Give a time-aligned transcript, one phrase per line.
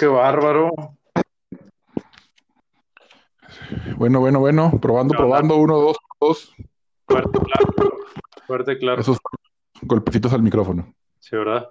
[0.00, 0.70] qué bárbaro.
[3.96, 4.72] Bueno, bueno, bueno.
[4.80, 5.56] Probando, probando.
[5.56, 6.54] Uno, dos, dos.
[7.06, 7.98] Fuerte, claro.
[8.46, 9.00] Fuerte, claro.
[9.02, 9.18] Esos
[9.82, 10.94] golpecitos al micrófono.
[11.18, 11.68] Sí, ¿verdad?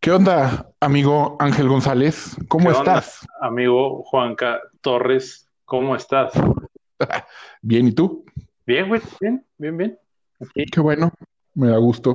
[0.00, 2.36] ¿Qué onda, amigo Ángel González?
[2.48, 3.26] ¿Cómo ¿Qué onda, estás?
[3.40, 6.32] amigo Juanca Torres, ¿cómo estás?
[7.62, 8.24] Bien, ¿y tú?
[8.66, 9.98] Bien, güey, bien, bien, bien.
[10.40, 11.12] Aquí Qué bueno.
[11.54, 12.14] Me da gusto.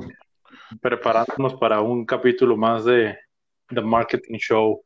[0.80, 3.18] preparándonos para un capítulo más de
[3.68, 4.84] The Marketing Show.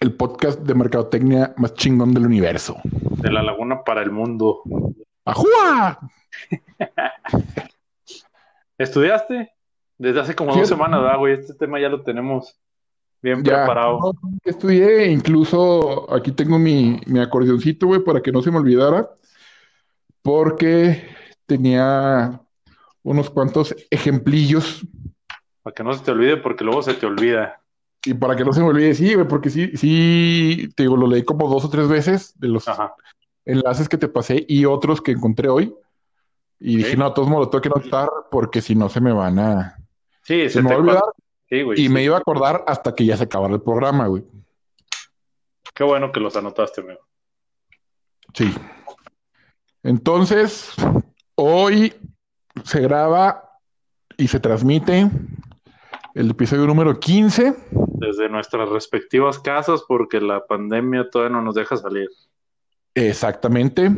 [0.00, 2.76] El podcast de mercadotecnia más chingón del universo.
[2.84, 4.62] De la laguna para el mundo.
[5.24, 5.98] ¡Ajúa!
[8.78, 9.52] ¿Estudiaste?
[9.98, 11.34] Desde hace como dos semanas, ¿verdad, güey?
[11.34, 12.58] Este tema ya lo tenemos
[13.20, 13.58] bien Ya.
[13.64, 14.00] preparado.
[14.00, 14.12] No,
[14.44, 19.08] estudié, incluso aquí tengo mi, mi acordeoncito, güey, para que no se me olvidara,
[20.22, 21.04] porque
[21.46, 22.40] tenía
[23.04, 24.84] unos cuantos ejemplillos
[25.62, 27.60] Para que no se te olvide, porque luego se te olvida.
[28.04, 31.06] y para que no se me olvide, sí, güey, porque sí, sí, te digo, lo
[31.06, 32.94] leí como dos o tres veces de los Ajá.
[33.44, 35.72] enlaces que te pasé y otros que encontré hoy.
[36.58, 39.12] Y dije, no, a todos modos lo tengo que anotar porque si no se me
[39.12, 39.76] van a...
[40.22, 41.02] Sí, Se se me te va a olvidar
[41.48, 41.80] Sí, güey.
[41.80, 41.88] y sí.
[41.88, 44.24] me iba a acordar hasta que ya se acabara el programa, güey.
[45.74, 47.00] Qué bueno que los anotaste, amigo.
[48.34, 48.52] Sí.
[49.82, 50.72] Entonces,
[51.34, 51.94] hoy
[52.64, 53.58] se graba
[54.16, 55.10] y se transmite
[56.14, 57.54] el episodio número 15.
[57.94, 62.08] Desde nuestras respectivas casas, porque la pandemia todavía no nos deja salir.
[62.94, 63.90] Exactamente.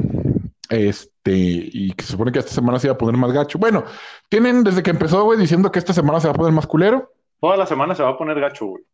[0.68, 3.58] Este, y que se supone que esta semana se iba a poner más gacho.
[3.58, 3.84] Bueno,
[4.28, 7.12] tienen desde que empezó, güey, diciendo que esta semana se va a poner más culero.
[7.40, 8.84] Toda la semana se va a poner gacho, güey.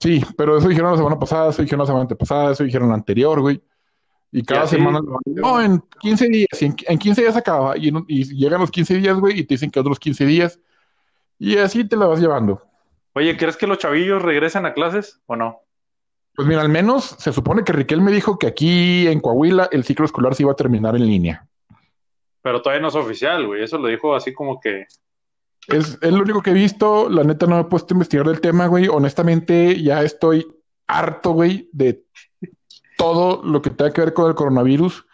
[0.00, 2.94] Sí, pero eso dijeron la semana pasada, eso dijeron la semana antepasada, eso dijeron la
[2.94, 3.62] anterior, güey.
[4.32, 8.24] Y cada semana, no, en 15 días, y en, en 15 días acaba, y, y
[8.36, 10.60] llegan los 15 días, güey, y te dicen que otros 15 días,
[11.38, 12.62] y así te la vas llevando.
[13.14, 15.62] Oye, ¿crees que los chavillos regresen a clases o no?
[16.34, 19.84] Pues mira, al menos se supone que Riquel me dijo que aquí en Coahuila el
[19.84, 21.48] ciclo escolar se iba a terminar en línea.
[22.42, 23.62] Pero todavía no es oficial, güey.
[23.62, 24.86] Eso lo dijo así como que.
[25.68, 28.26] Es, es lo único que he visto, la neta no me he puesto a investigar
[28.26, 28.86] del tema, güey.
[28.86, 30.46] Honestamente, ya estoy
[30.86, 32.04] harto, güey, de
[32.96, 35.06] todo lo que tenga que ver con el coronavirus.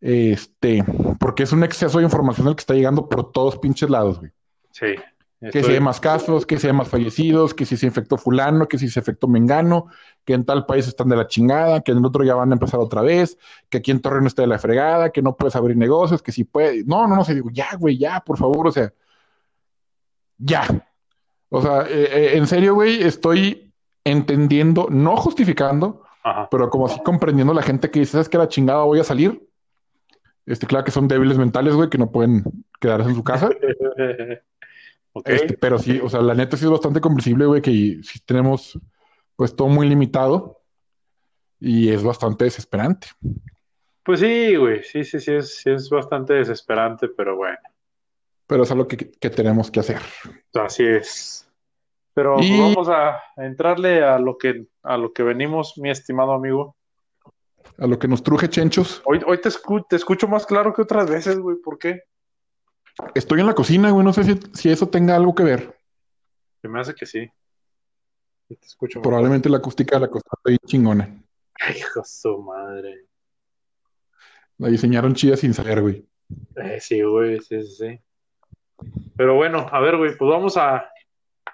[0.00, 0.84] Este,
[1.20, 4.32] porque es un exceso de información el que está llegando por todos pinches lados, güey.
[4.72, 4.94] Sí.
[5.40, 8.66] Que si hay más casos, que si hay más fallecidos, que si se infectó fulano,
[8.66, 9.86] que si se infectó mengano,
[10.24, 12.54] que en tal país están de la chingada, que en el otro ya van a
[12.54, 13.38] empezar otra vez,
[13.68, 16.42] que aquí en Torreón está de la fregada, que no puedes abrir negocios, que si
[16.42, 16.84] puedes.
[16.86, 18.92] No, no, no sé, digo, ya, güey, ya, por favor, o sea,
[20.38, 20.66] ya.
[21.50, 23.72] O sea, eh, eh, en serio, güey, estoy
[24.02, 26.48] entendiendo, no justificando, Ajá.
[26.50, 28.38] pero como así comprendiendo la gente que dice, ¿sabes qué?
[28.38, 29.48] La chingada voy a salir.
[30.46, 32.42] Este, claro que son débiles mentales, güey, que no pueden
[32.80, 33.50] quedarse en su casa.
[35.24, 38.78] Este, pero sí, o sea, la neta sí es bastante comprensible, güey, que sí tenemos
[39.36, 40.60] pues todo muy limitado
[41.60, 43.08] y es bastante desesperante.
[44.02, 44.82] Pues sí, güey.
[44.84, 47.58] Sí, sí, sí es, sí es bastante desesperante, pero bueno.
[48.46, 50.00] Pero es algo que, que tenemos que hacer.
[50.54, 51.48] Así es.
[52.14, 56.32] Pero pues, Y- vamos a entrarle a lo que a lo que venimos, mi estimado
[56.32, 56.74] amigo.
[57.78, 59.02] A lo que nos truje, chenchos.
[59.04, 61.56] Hoy, hoy te, escu- te escucho más claro que otras veces, güey.
[61.62, 62.00] ¿Por qué?
[63.14, 65.76] Estoy en la cocina, güey, no sé si, si eso tenga algo que ver.
[66.60, 67.30] Se me hace que sí.
[68.48, 69.10] Te escucho mejor.
[69.10, 71.22] Probablemente la acústica de la cocina está bien chingona.
[71.60, 73.06] Ay, hijo su madre.
[74.58, 76.04] La diseñaron chida sin saber, güey.
[76.56, 78.00] Eh, sí, güey, sí, sí, sí.
[79.16, 80.90] Pero bueno, a ver, güey, pues vamos a,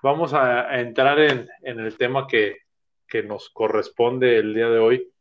[0.03, 2.59] vamos a, a entrar en, en el tema que,
[3.07, 5.13] que nos corresponde el día de hoy.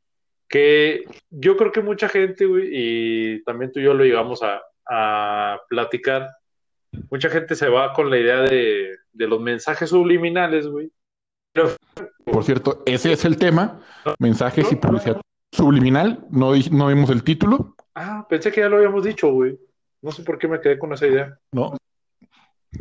[0.47, 4.61] Que yo creo que mucha gente, güey, y también tú y yo lo llegamos a,
[4.90, 6.30] a platicar.
[7.10, 10.92] Mucha gente se va con la idea de, de los mensajes subliminales, güey.
[12.26, 13.80] Por cierto, ese es el tema.
[14.20, 15.22] Mensajes y publicidad
[15.52, 16.26] subliminal.
[16.30, 19.56] No, no vimos el título, Ah, pensé que ya lo habíamos dicho, güey.
[20.02, 21.38] No sé por qué me quedé con esa idea.
[21.52, 21.78] ¿no?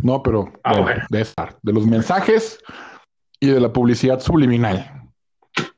[0.02, 1.04] No, pero Ah, bueno, bueno.
[1.10, 1.58] de estar.
[1.62, 2.58] De los mensajes
[3.38, 5.02] y de la publicidad subliminal.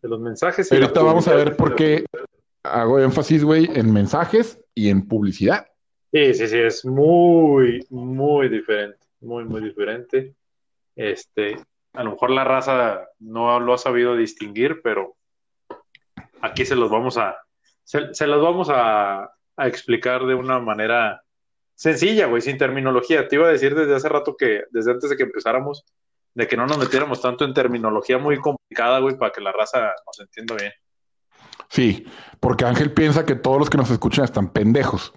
[0.01, 0.71] De los mensajes.
[0.71, 2.05] y Ahorita vamos a ver por qué
[2.63, 5.67] hago énfasis, güey, en mensajes y en publicidad.
[6.15, 10.37] Sí, sí, sí, es muy, muy diferente, muy, muy diferente.
[10.95, 11.57] Este,
[11.93, 15.17] a lo mejor la raza no lo ha sabido distinguir, pero
[16.41, 17.37] aquí se los vamos a,
[17.83, 21.25] se, se los vamos a, a explicar de una manera
[21.75, 23.27] sencilla, güey, sin terminología.
[23.27, 25.85] Te iba a decir desde hace rato que, desde antes de que empezáramos,
[26.33, 29.93] de que no nos metiéramos tanto en terminología muy complicada, güey, para que la raza
[30.07, 30.73] nos entienda bien.
[31.71, 32.07] Sí,
[32.39, 35.13] porque Ángel piensa que todos los que nos escuchan están pendejos.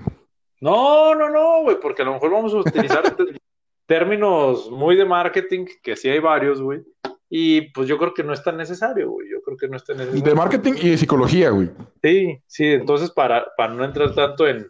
[0.61, 3.03] No, no, no, güey, porque a lo mejor vamos a utilizar
[3.85, 6.81] términos muy de marketing, que sí hay varios, güey,
[7.29, 9.29] Y pues yo creo que no es tan necesario, güey.
[9.29, 10.23] Yo creo que no es tan necesario.
[10.23, 11.69] De marketing y de psicología, güey.
[12.01, 14.69] Sí, sí, entonces para, para no entrar tanto en,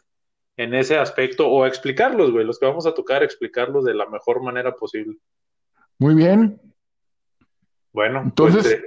[0.57, 4.41] en ese aspecto o explicarlos, güey, los que vamos a tocar, explicarlos de la mejor
[4.43, 5.17] manera posible.
[5.99, 6.59] Muy bien.
[7.93, 8.81] Bueno, Entonces- pues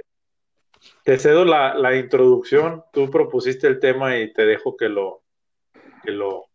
[1.03, 2.83] te, te cedo la, la introducción.
[2.93, 5.23] Tú propusiste el tema y te dejo que lo,
[6.03, 6.45] que lo,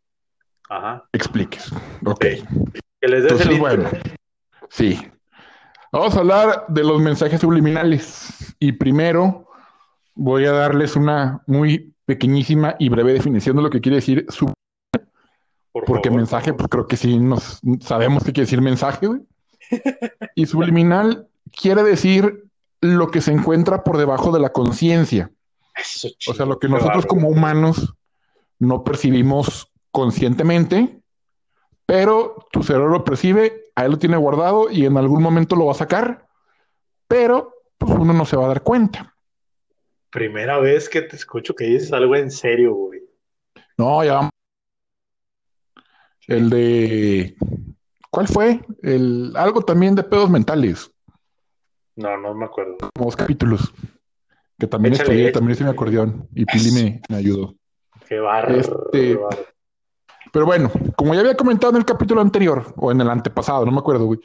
[0.68, 1.72] ajá, Expliques.
[2.04, 2.20] Ok.
[2.20, 3.88] Que les des Entonces, el bueno,
[4.68, 4.98] sí.
[5.92, 8.54] Vamos a hablar de los mensajes subliminales.
[8.58, 9.48] Y primero
[10.14, 14.52] voy a darles una muy pequeñísima y breve definición de lo que quiere decir sub,
[15.72, 16.20] por porque favor.
[16.20, 19.20] mensaje, pues creo que sí nos sabemos qué quiere decir mensaje, güey.
[20.34, 22.44] Y subliminal quiere decir
[22.80, 25.30] lo que se encuentra por debajo de la conciencia.
[26.28, 27.94] O sea, lo que nosotros como humanos
[28.58, 31.00] no percibimos conscientemente,
[31.87, 35.72] pero tu cerebro lo percibe, ahí lo tiene guardado y en algún momento lo va
[35.72, 36.26] a sacar,
[37.08, 39.16] pero pues uno no se va a dar cuenta.
[40.10, 43.00] Primera vez que te escucho que dices algo en serio, güey.
[43.78, 44.31] No, ya vamos.
[46.26, 47.34] El de...
[48.10, 48.60] ¿Cuál fue?
[48.82, 49.32] El...
[49.34, 50.90] Algo también de pedos mentales,
[51.94, 52.76] No, no me acuerdo.
[52.94, 53.72] como dos capítulos,
[54.58, 57.54] que también Échale, estudié, también hice mi acordeón y Pili me, me ayudó.
[58.06, 58.60] Qué bárbaro.
[58.60, 59.55] Este- qué bárbaro.
[60.36, 63.72] Pero bueno, como ya había comentado en el capítulo anterior, o en el antepasado, no
[63.72, 64.20] me acuerdo, güey.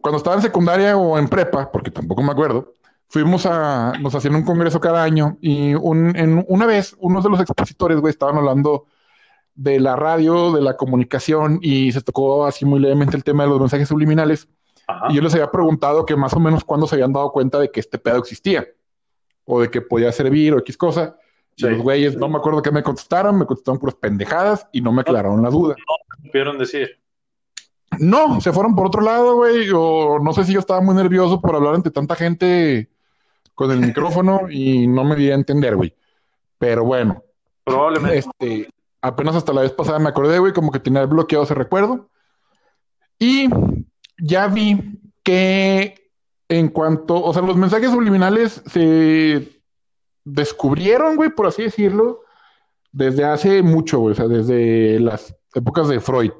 [0.00, 2.72] Cuando estaba en secundaria o en prepa, porque tampoco me acuerdo,
[3.06, 7.30] fuimos a, nos hacían un congreso cada año y un, en, una vez unos de
[7.30, 8.86] los expositores, güey, estaban hablando
[9.54, 13.50] de la radio, de la comunicación y se tocó así muy levemente el tema de
[13.50, 14.48] los mensajes subliminales.
[14.88, 15.06] Ajá.
[15.08, 17.70] Y yo les había preguntado que más o menos cuándo se habían dado cuenta de
[17.70, 18.66] que este pedo existía
[19.44, 21.16] o de que podía servir o X cosa.
[21.58, 24.92] Y los güeyes, no me acuerdo qué me contestaron, me contestaron puras pendejadas y no
[24.92, 25.74] me aclararon la duda.
[26.22, 26.98] supieron decir.
[27.98, 31.40] No, se fueron por otro lado, güey, o no sé si yo estaba muy nervioso
[31.40, 32.88] por hablar ante tanta gente
[33.54, 35.94] con el micrófono y no me di a entender, güey.
[36.58, 37.24] Pero bueno,
[37.64, 38.18] Probablemente.
[38.18, 38.68] este,
[39.02, 42.08] apenas hasta la vez pasada me acordé, güey, como que tenía bloqueado ese recuerdo.
[43.18, 43.48] Y
[44.18, 46.10] ya vi que
[46.48, 49.57] en cuanto, o sea, los mensajes subliminales se
[50.28, 52.20] descubrieron, güey, por así decirlo,
[52.92, 56.32] desde hace mucho, güey, o sea, desde las épocas de Freud,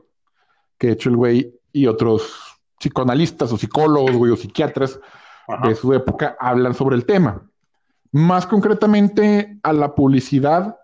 [0.79, 2.33] que de hecho el güey y otros
[2.79, 5.01] psicoanalistas o psicólogos, güey, o psiquiatras
[5.49, 5.69] Ajá.
[5.69, 7.43] de su época hablan sobre el tema.
[8.13, 10.77] Más concretamente, a la publicidad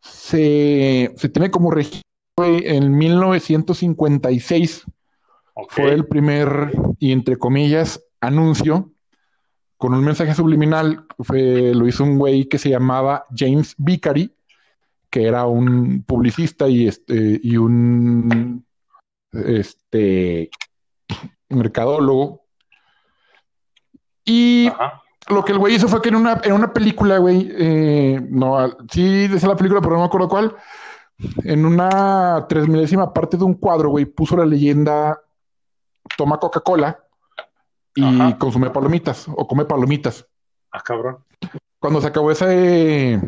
[0.00, 2.04] se, se tiene como registro
[2.38, 4.84] en 1956.
[5.54, 5.72] Ok.
[5.72, 8.90] Fue el primer, y entre comillas, anuncio
[9.80, 11.06] con un mensaje subliminal.
[11.16, 14.30] Lo hizo un güey que se llamaba James Vicary,
[15.08, 18.66] que era un publicista y, este, y un
[19.32, 20.50] este,
[21.48, 22.44] mercadólogo.
[24.26, 25.02] Y Ajá.
[25.30, 28.76] lo que el güey hizo fue que en una, en una película, güey, eh, no,
[28.92, 30.54] sí decía la película, pero no me acuerdo cuál,
[31.42, 35.18] en una tres milésima parte de un cuadro, güey, puso la leyenda
[36.18, 37.02] toma Coca-Cola
[37.94, 38.38] y Ajá.
[38.38, 40.26] consume palomitas o come palomitas.
[40.72, 41.18] Ah, cabrón.
[41.78, 43.20] Cuando se acabó esa, eh,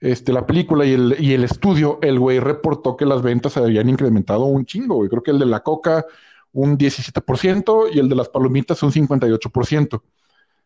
[0.00, 3.60] este, la película y el, y el estudio, el güey reportó que las ventas se
[3.60, 5.08] habían incrementado un chingo, güey.
[5.08, 6.04] Creo que el de la coca
[6.52, 10.02] un 17% y el de las palomitas un 58%.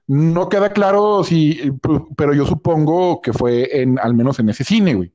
[0.07, 1.73] No queda claro si,
[2.17, 5.13] pero yo supongo que fue en, al menos en ese cine, güey.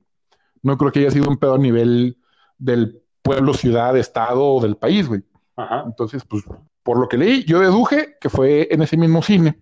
[0.63, 2.17] No creo que haya sido un pedo a nivel
[2.57, 5.23] del pueblo, ciudad, estado o del país, güey.
[5.55, 5.83] Ajá.
[5.85, 6.43] Entonces, pues,
[6.83, 9.59] por lo que leí, yo deduje que fue en ese mismo cine.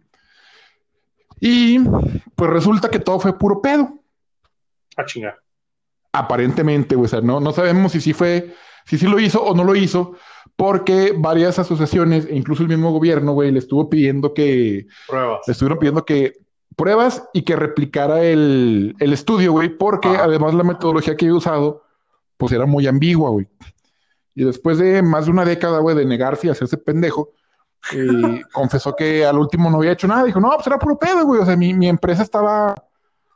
[1.40, 1.80] Y
[2.36, 4.00] pues resulta que todo fue puro pedo.
[4.96, 5.38] Ah, chinga.
[6.12, 7.06] Aparentemente, güey.
[7.06, 8.56] O sea, no, no sabemos si sí fue,
[8.86, 10.14] si sí lo hizo o no lo hizo,
[10.56, 15.42] porque varias asociaciones, e incluso el mismo gobierno, güey, le estuvo pidiendo que, Pruebas.
[15.46, 16.34] le estuvieron pidiendo que
[16.76, 21.84] pruebas y que replicara el, el estudio, güey, porque además la metodología que había usado,
[22.38, 23.48] pues era muy ambigua, güey.
[24.38, 27.32] Y después de más de una década, güey, de negarse y hacerse pendejo,
[27.92, 30.26] eh, confesó que al último no había hecho nada.
[30.26, 31.42] Dijo, no, pues era puro pedo, güey.
[31.42, 32.76] O sea, mi, mi empresa estaba,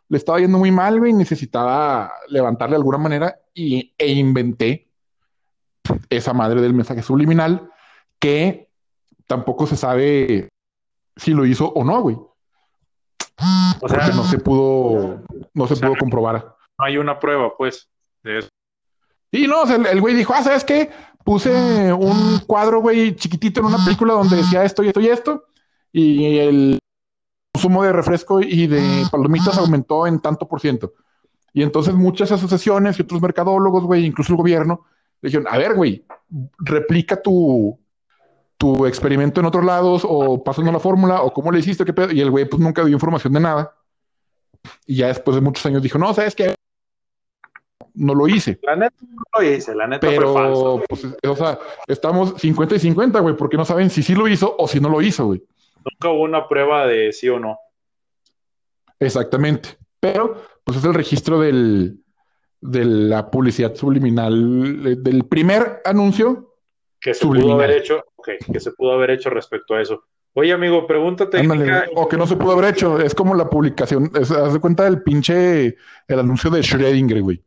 [0.09, 4.91] le estaba yendo muy mal, güey, necesitaba levantarle de alguna manera y, e inventé
[6.07, 7.71] esa madre del mensaje subliminal
[8.19, 8.69] que
[9.25, 10.49] tampoco se sabe
[11.15, 12.15] si lo hizo o no, güey.
[12.15, 12.29] O
[13.89, 15.23] sea, Porque no se pudo,
[15.55, 16.55] no se O sea, pudo comprobar.
[16.77, 17.89] no hay una prueba, pues,
[18.21, 18.49] de eso.
[19.31, 20.89] Y no, el, güey dijo, ah, ¿sabes qué?
[21.23, 25.45] Puse un cuadro, güey, chiquitito en una película donde decía esto y esto y esto,
[25.91, 26.79] y el
[27.53, 30.93] consumo de refresco y de palomitas aumentó en tanto por ciento.
[31.53, 34.85] Y entonces muchas asociaciones y otros mercadólogos, güey, incluso el gobierno,
[35.21, 36.05] dijeron, a ver, güey,
[36.59, 37.79] replica tu,
[38.57, 42.11] tu experimento en otros lados o pasando la fórmula o cómo le hiciste, qué pedo.
[42.11, 43.75] Y el güey pues nunca dio información de nada.
[44.85, 46.55] Y ya después de muchos años dijo, no, ¿sabes qué?
[47.93, 48.59] No lo hice.
[48.63, 50.83] La neta no lo hice, la neta Pero, fue falso.
[50.87, 54.55] pues, o sea, estamos 50 y 50, güey, porque no saben si sí lo hizo
[54.57, 55.43] o si no lo hizo, güey.
[55.83, 57.57] Nunca hubo una prueba de sí o no.
[58.99, 59.77] Exactamente.
[59.99, 61.99] Pero, pues es el registro del,
[62.61, 66.55] de la publicidad subliminal, del primer anuncio.
[66.99, 67.55] Que se Subliminal.
[67.57, 70.03] pudo haber hecho, ok, que se pudo haber hecho respecto a eso.
[70.33, 71.85] Oye, amigo, pregunta Ándale, técnica.
[71.95, 72.99] o que no se pudo haber hecho.
[72.99, 75.75] Es como la publicación, es- haz de cuenta del pinche,
[76.07, 77.43] el anuncio de Schrödinger, güey.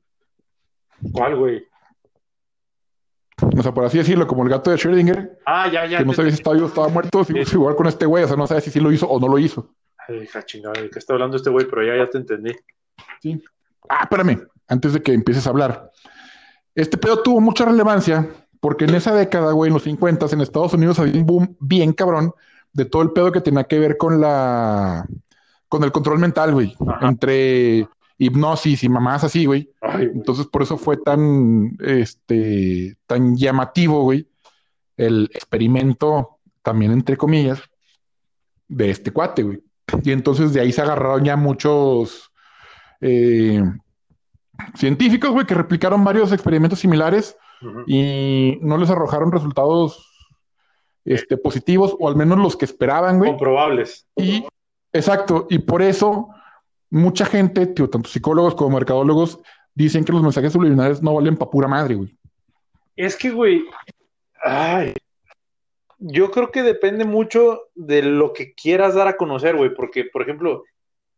[1.12, 1.64] ¿Cuál, güey?
[3.56, 5.98] O sea, por así decirlo, como el gato de Schrödinger, Ah, ya, ya.
[5.98, 7.34] que no sabía si estaba vivo o estaba muerto, Sí.
[7.36, 9.28] es igual con este güey, o sea, no sabe si sí lo hizo o no
[9.28, 9.74] lo hizo.
[10.08, 11.66] Ay, hija chingada, ¿de qué está hablando este güey?
[11.68, 12.52] Pero ya, ya te entendí.
[13.20, 13.42] Sí.
[13.88, 15.90] Ah, espérame, antes de que empieces a hablar.
[16.74, 18.28] Este pedo tuvo mucha relevancia
[18.60, 21.92] porque en esa década, güey, en los 50 en Estados Unidos había un boom bien
[21.92, 22.32] cabrón
[22.72, 25.06] de todo el pedo que tenía que ver con la
[25.68, 27.08] con el control mental, güey, Ajá.
[27.08, 29.70] entre hipnosis y mamás así, güey.
[29.80, 30.16] Ay, güey.
[30.16, 34.28] Entonces, por eso fue tan este tan llamativo, güey,
[34.96, 37.62] el experimento también entre comillas
[38.68, 39.62] de este cuate, güey.
[40.02, 42.32] Y entonces de ahí se agarraron ya muchos
[43.00, 43.62] eh,
[44.74, 47.36] científicos, güey, que replicaron varios experimentos similares
[47.86, 50.06] y no les arrojaron resultados
[51.04, 53.30] este, positivos, o al menos los que esperaban, güey.
[53.30, 54.06] Comprobables.
[54.16, 54.46] Y,
[54.92, 56.28] exacto, y por eso
[56.90, 59.40] mucha gente, tío, tanto psicólogos como mercadólogos,
[59.74, 62.16] dicen que los mensajes subliminales no valen pa' pura madre, güey.
[62.96, 63.64] Es que, güey,
[64.42, 64.94] ay,
[65.98, 70.22] yo creo que depende mucho de lo que quieras dar a conocer, güey, porque, por
[70.22, 70.64] ejemplo,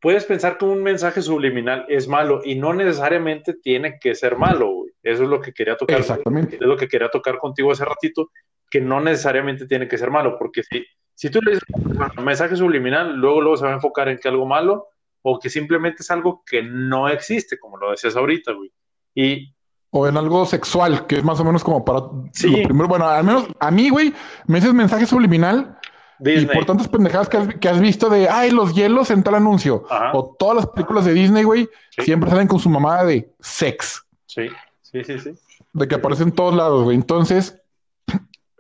[0.00, 4.70] puedes pensar que un mensaje subliminal es malo y no necesariamente tiene que ser malo,
[4.70, 4.92] güey.
[5.02, 5.98] Eso es lo que quería tocar.
[5.98, 6.56] Exactamente.
[6.56, 8.30] Es lo que quería tocar contigo hace ratito,
[8.70, 12.56] que no necesariamente tiene que ser malo, porque si, si tú le dices bueno, mensaje
[12.56, 14.88] subliminal, luego, luego se va a enfocar en que algo malo
[15.28, 18.72] o que simplemente es algo que no existe, como lo decías ahorita, güey.
[19.14, 19.52] Y
[19.90, 22.00] O en algo sexual, que es más o menos como para
[22.32, 22.48] Sí.
[22.50, 22.86] lo primero.
[22.88, 24.12] Bueno, al menos a mí, güey,
[24.46, 25.78] me dices mensaje subliminal
[26.20, 29.22] y Disney, por tantas pendejadas que has, que has visto de, ay, los hielos en
[29.24, 29.84] tal anuncio.
[29.90, 30.12] Ajá.
[30.14, 32.02] O todas las películas de Disney, güey, Sí.
[32.02, 34.48] siempre salen con su mamada de sex, sí,
[34.82, 35.30] sí, sí, sí.
[35.72, 36.94] de que aparece en todos lados, güey.
[36.96, 37.60] Entonces,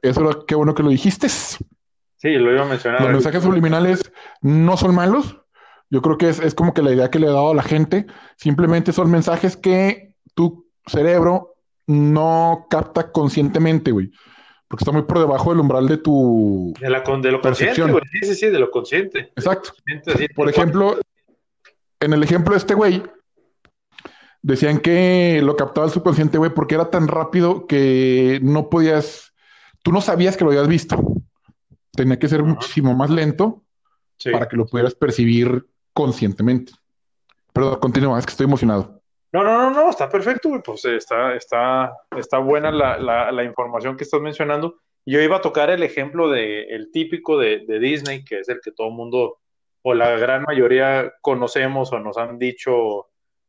[0.02, 1.28] eso era qué bueno que lo dijiste.
[1.28, 3.02] Sí, lo iba a mencionar.
[3.02, 5.38] Los mensajes subliminales no son malos.
[5.90, 7.62] Yo creo que es, es como que la idea que le he dado a la
[7.62, 8.06] gente.
[8.36, 11.54] Simplemente son mensajes que tu cerebro
[11.86, 14.10] no capta conscientemente, güey.
[14.68, 16.74] Porque está muy por debajo del umbral de tu...
[16.80, 17.92] De, la, con- de lo consciente, Percepción.
[17.92, 18.02] güey.
[18.12, 19.30] Sí, sí, sí, de lo consciente.
[19.36, 19.70] Exacto.
[19.70, 20.48] Consciente, así, Por cual.
[20.50, 20.98] ejemplo,
[22.00, 23.02] en el ejemplo de este güey,
[24.42, 29.32] decían que lo captaba el subconsciente, güey, porque era tan rápido que no podías,
[29.82, 30.96] tú no sabías que lo habías visto.
[31.92, 33.62] Tenía que ser muchísimo más lento
[34.18, 34.30] Sí.
[34.30, 35.66] para que lo pudieras percibir
[35.96, 36.74] conscientemente.
[37.54, 39.00] Perdón, continúa, es que estoy emocionado.
[39.32, 40.60] No, no, no, no, está perfecto, güey.
[40.62, 44.76] Pues está, está, está buena la, la, la información que estás mencionando.
[45.06, 48.60] Yo iba a tocar el ejemplo de el típico de, de Disney, que es el
[48.62, 49.38] que todo el mundo,
[49.82, 53.06] o la gran mayoría conocemos o nos han dicho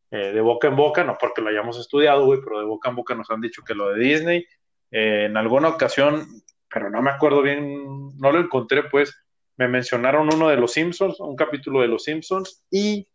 [0.10, 2.96] eh, de boca en boca, no porque lo hayamos estudiado, güey, pero de boca en
[2.96, 4.46] boca nos han dicho que lo de Disney,
[4.92, 6.26] eh, en alguna ocasión,
[6.74, 9.14] pero no me acuerdo bien, no lo encontré, pues,
[9.58, 13.08] me mencionaron uno de los Simpsons, un capítulo de los Simpsons, y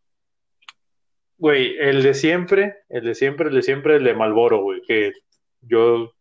[1.43, 5.13] Güey, el de siempre, el de siempre, el de siempre, el de Malboro, güey, que
[5.61, 6.13] yo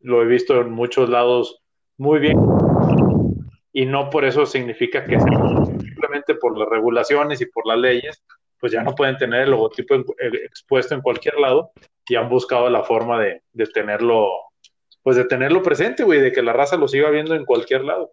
[0.00, 1.62] lo he visto en muchos lados
[1.98, 2.38] muy bien.
[3.70, 8.24] Y no por eso significa que simplemente por las regulaciones y por las leyes,
[8.58, 11.72] pues ya no pueden tener el logotipo eh, expuesto en cualquier lado
[12.08, 14.26] y han buscado la forma de, de tenerlo,
[15.02, 18.10] pues de tenerlo presente, güey, de que la raza lo siga viendo en cualquier lado.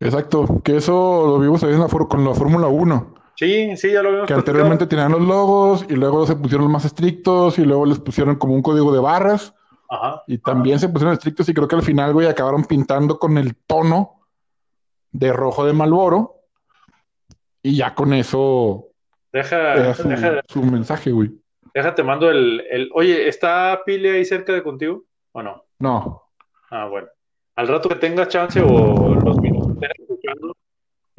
[0.00, 4.02] Exacto, que eso lo vimos también en la con la Fórmula 1, Sí, sí, ya
[4.02, 4.26] lo vemos.
[4.26, 8.36] que anteriormente tenían los logos y luego se pusieron más estrictos y luego les pusieron
[8.36, 9.54] como un código de barras
[9.88, 10.22] Ajá.
[10.26, 13.56] y también se pusieron estrictos y creo que al final, güey, acabaron pintando con el
[13.56, 14.20] tono
[15.12, 16.34] de rojo de Malboro
[17.62, 18.86] y ya con eso
[19.32, 21.30] Deja, su, deja, su mensaje, güey.
[21.72, 22.90] Déjate, mando el, el...
[22.94, 25.64] Oye, ¿está Pile ahí cerca de contigo o no?
[25.78, 26.24] No,
[26.70, 27.08] Ah, bueno.
[27.56, 30.56] Al rato que tengas chance o los minutos que estés escuchando,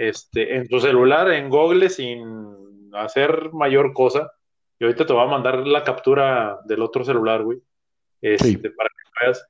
[0.10, 4.31] este, en tu celular, en Google, sin hacer mayor cosa,
[4.79, 7.60] y ahorita te voy a mandar la captura del otro celular, güey,
[8.22, 8.58] este, Sí.
[8.58, 9.46] para que veas.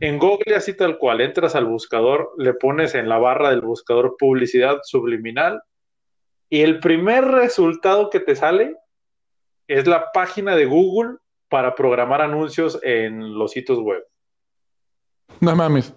[0.00, 4.16] En Google, así tal cual, entras al buscador, le pones en la barra del buscador
[4.18, 5.62] publicidad subliminal,
[6.50, 8.76] y el primer resultado que te sale
[9.66, 14.04] es la página de Google para programar anuncios en los sitios web.
[15.40, 15.94] no mames.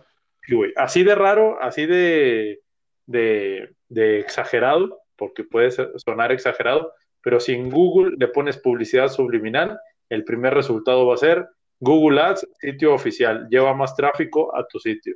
[0.50, 0.72] güey.
[0.78, 2.62] Así de raro, así de,
[3.06, 9.80] de, de exagerado, porque puede sonar exagerado, pero si en Google le pones publicidad subliminal,
[10.10, 11.48] el primer resultado va a ser
[11.80, 15.16] Google Ads, sitio oficial, lleva más tráfico a tu sitio.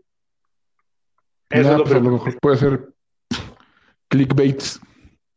[1.50, 2.90] Eso es lo, pues a lo mejor puede ser
[4.08, 4.80] clickbaits.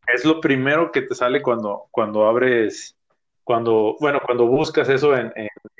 [0.06, 2.96] Es lo primero que te sale cuando, cuando abres,
[3.42, 5.32] cuando, bueno, cuando buscas eso en,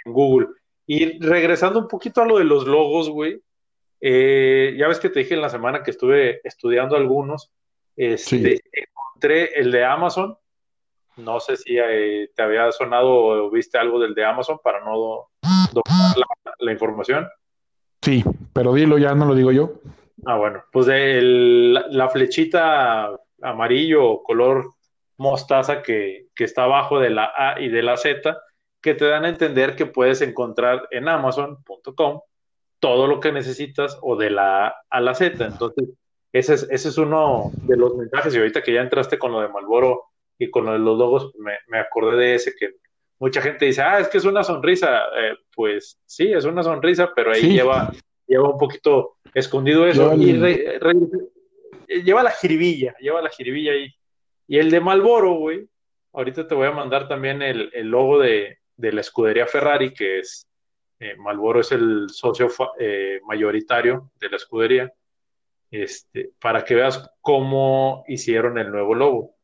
[0.06, 0.48] Google.
[0.86, 3.40] Y regresando un poquito a lo de los logos, güey,
[4.00, 7.52] eh, ya ves que te dije en la semana que estuve estudiando algunos,
[7.96, 10.36] este, encontré el de Amazon,
[11.16, 15.28] no sé si eh, te había sonado o viste algo del de Amazon para no
[15.40, 15.82] dar
[16.58, 17.28] la, información.
[18.02, 19.74] Sí, pero dilo, ya no lo digo yo.
[20.26, 23.10] Ah, bueno, pues de la flechita
[23.42, 24.72] amarillo color
[25.16, 28.36] mostaza que, que, está abajo de la A y de la Z,
[28.82, 32.20] que te dan a entender que puedes encontrar en amazon.com
[32.84, 35.42] todo lo que necesitas o de la A a la Z.
[35.42, 35.88] Entonces,
[36.34, 38.34] ese es, ese es uno de los mensajes.
[38.34, 40.02] Y ahorita que ya entraste con lo de Malboro
[40.38, 42.72] y con lo de los logos, me, me acordé de ese que
[43.18, 44.98] mucha gente dice, ah, es que es una sonrisa.
[45.16, 47.90] Eh, pues sí, es una sonrisa, pero ahí lleva,
[48.26, 50.12] lleva un poquito escondido eso.
[50.14, 53.88] Y lleva la jiribilla, lleva la jiribilla ahí.
[54.46, 55.66] Y el de Malboro, güey,
[56.12, 60.46] ahorita te voy a mandar también el, logo de, la escudería Ferrari, que es,
[60.98, 62.48] eh, Malboro es el socio
[62.78, 64.92] eh, mayoritario de la escudería,
[65.70, 69.34] este, para que veas cómo hicieron el nuevo logo.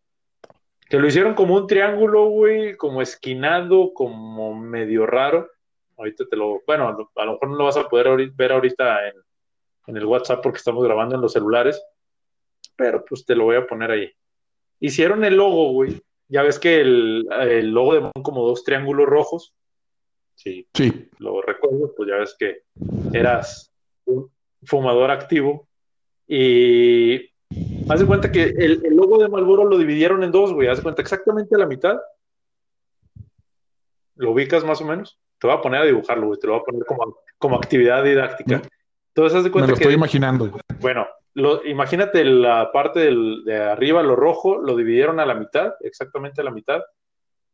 [0.89, 5.49] Que lo hicieron como un triángulo, güey, como esquinado, como medio raro.
[5.97, 9.15] Ahorita te lo, bueno, a lo mejor no lo vas a poder ver ahorita en,
[9.87, 11.83] en el WhatsApp porque estamos grabando en los celulares,
[12.77, 14.11] pero pues te lo voy a poner ahí.
[14.81, 16.01] Hicieron el logo, güey.
[16.29, 17.27] Ya ves que el,
[17.73, 19.55] logo de como dos triángulos rojos.
[20.43, 21.11] Sí, sí.
[21.19, 22.63] Lo recuerdo, pues ya ves que
[23.13, 23.71] eras
[24.07, 25.69] un fumador activo.
[26.27, 27.17] Y
[27.91, 30.69] haz de cuenta que el, logo de Malboro lo dividieron en dos, güey.
[30.69, 32.01] Haz de cuenta exactamente a la mitad.
[34.15, 35.21] ¿Lo ubicas más o menos?
[35.39, 36.41] Te voy a poner a dibujarlo, güey.
[36.41, 38.63] Te lo voy a poner como, como actividad didáctica.
[39.09, 40.59] Entonces, haz de cuenta Me lo estoy imaginando.
[40.81, 41.07] Bueno,
[41.67, 46.51] imagínate la parte de arriba, lo rojo, lo dividieron a la mitad, exactamente a la
[46.51, 46.81] mitad.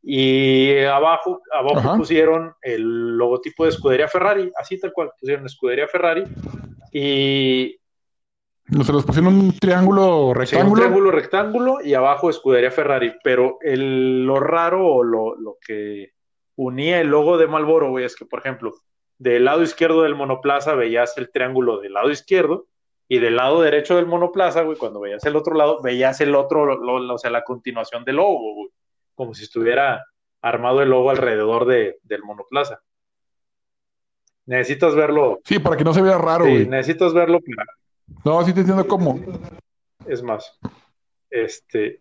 [0.08, 6.22] Y abajo, abajo pusieron el logotipo de Escudería Ferrari, así tal cual, pusieron Escudería Ferrari.
[6.92, 7.76] Y.
[8.68, 10.72] ¿No se los pusieron un triángulo rectángulo?
[10.72, 13.14] un triángulo rectángulo y abajo Escudería Ferrari.
[13.24, 16.12] Pero el, lo raro o lo, lo que
[16.54, 18.74] unía el logo de Malboro, güey, es que, por ejemplo,
[19.18, 22.66] del lado izquierdo del monoplaza veías el triángulo del lado izquierdo
[23.08, 26.78] y del lado derecho del monoplaza, güey, cuando veías el otro lado, veías el otro,
[26.80, 28.70] o sea, la continuación del logo, güey,
[29.16, 30.04] como si estuviera
[30.40, 32.80] armado el logo alrededor de, del monoplaza.
[34.44, 35.40] Necesitas verlo.
[35.44, 37.40] Sí, para que no se vea raro, sí, necesitas verlo.
[38.24, 39.18] No, sí te entiendo cómo.
[40.06, 40.56] Es más,
[41.30, 42.00] este,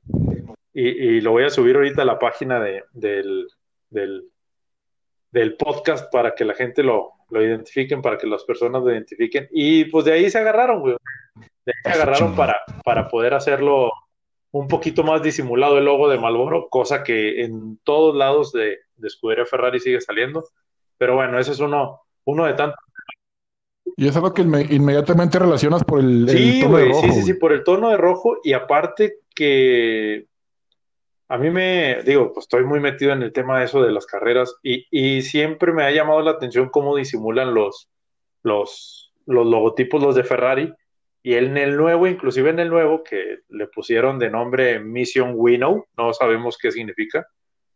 [0.74, 3.48] y, lo voy a subir ahorita a la página de, del,
[3.90, 4.30] del,
[5.32, 9.48] del podcast para que la gente lo, lo identifiquen, para que las personas lo identifiquen.
[9.52, 10.98] Y pues de ahí se agarraron, güey.
[11.66, 13.92] De ahí se agarraron para, para poder hacerlo
[14.58, 19.08] un poquito más disimulado el logo de Malboro, cosa que en todos lados de, de
[19.08, 20.46] Escudería Ferrari sigue saliendo.
[20.98, 22.80] Pero bueno, ese es uno, uno de tantos.
[23.98, 26.26] Y es algo que inmediatamente relacionas por el,
[26.62, 27.02] tono de rojo.
[27.02, 28.38] Sí, sí, sí, por el tono de rojo.
[28.46, 30.28] Y aparte que
[31.28, 34.06] a mí me, digo, pues estoy muy metido en el tema de eso de las
[34.06, 37.90] carreras y, siempre me ha llamado la atención cómo disimulan los,
[38.42, 40.74] los, los logotipos, los de Ferrari.
[41.26, 45.88] Y en el nuevo, inclusive en el nuevo, que le pusieron de nombre Mission Winnow,
[45.98, 47.26] no sabemos qué significa,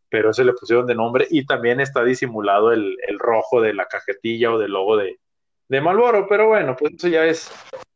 [0.07, 4.53] pero ese le pusieron de nombre y también está disimulado el, rojo de la cajetilla
[4.53, 5.19] o del logo de,
[5.67, 6.27] de Malboro.
[6.29, 7.51] Pero bueno, pues eso ya es,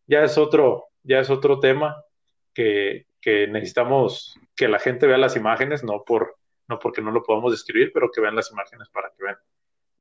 [0.08, 2.04] ya es otro, ya es otro tema
[2.52, 6.36] que, que necesitamos que la gente vea las imágenes, no por
[6.68, 9.38] no porque no lo podamos describir, pero que vean las imágenes para que vean.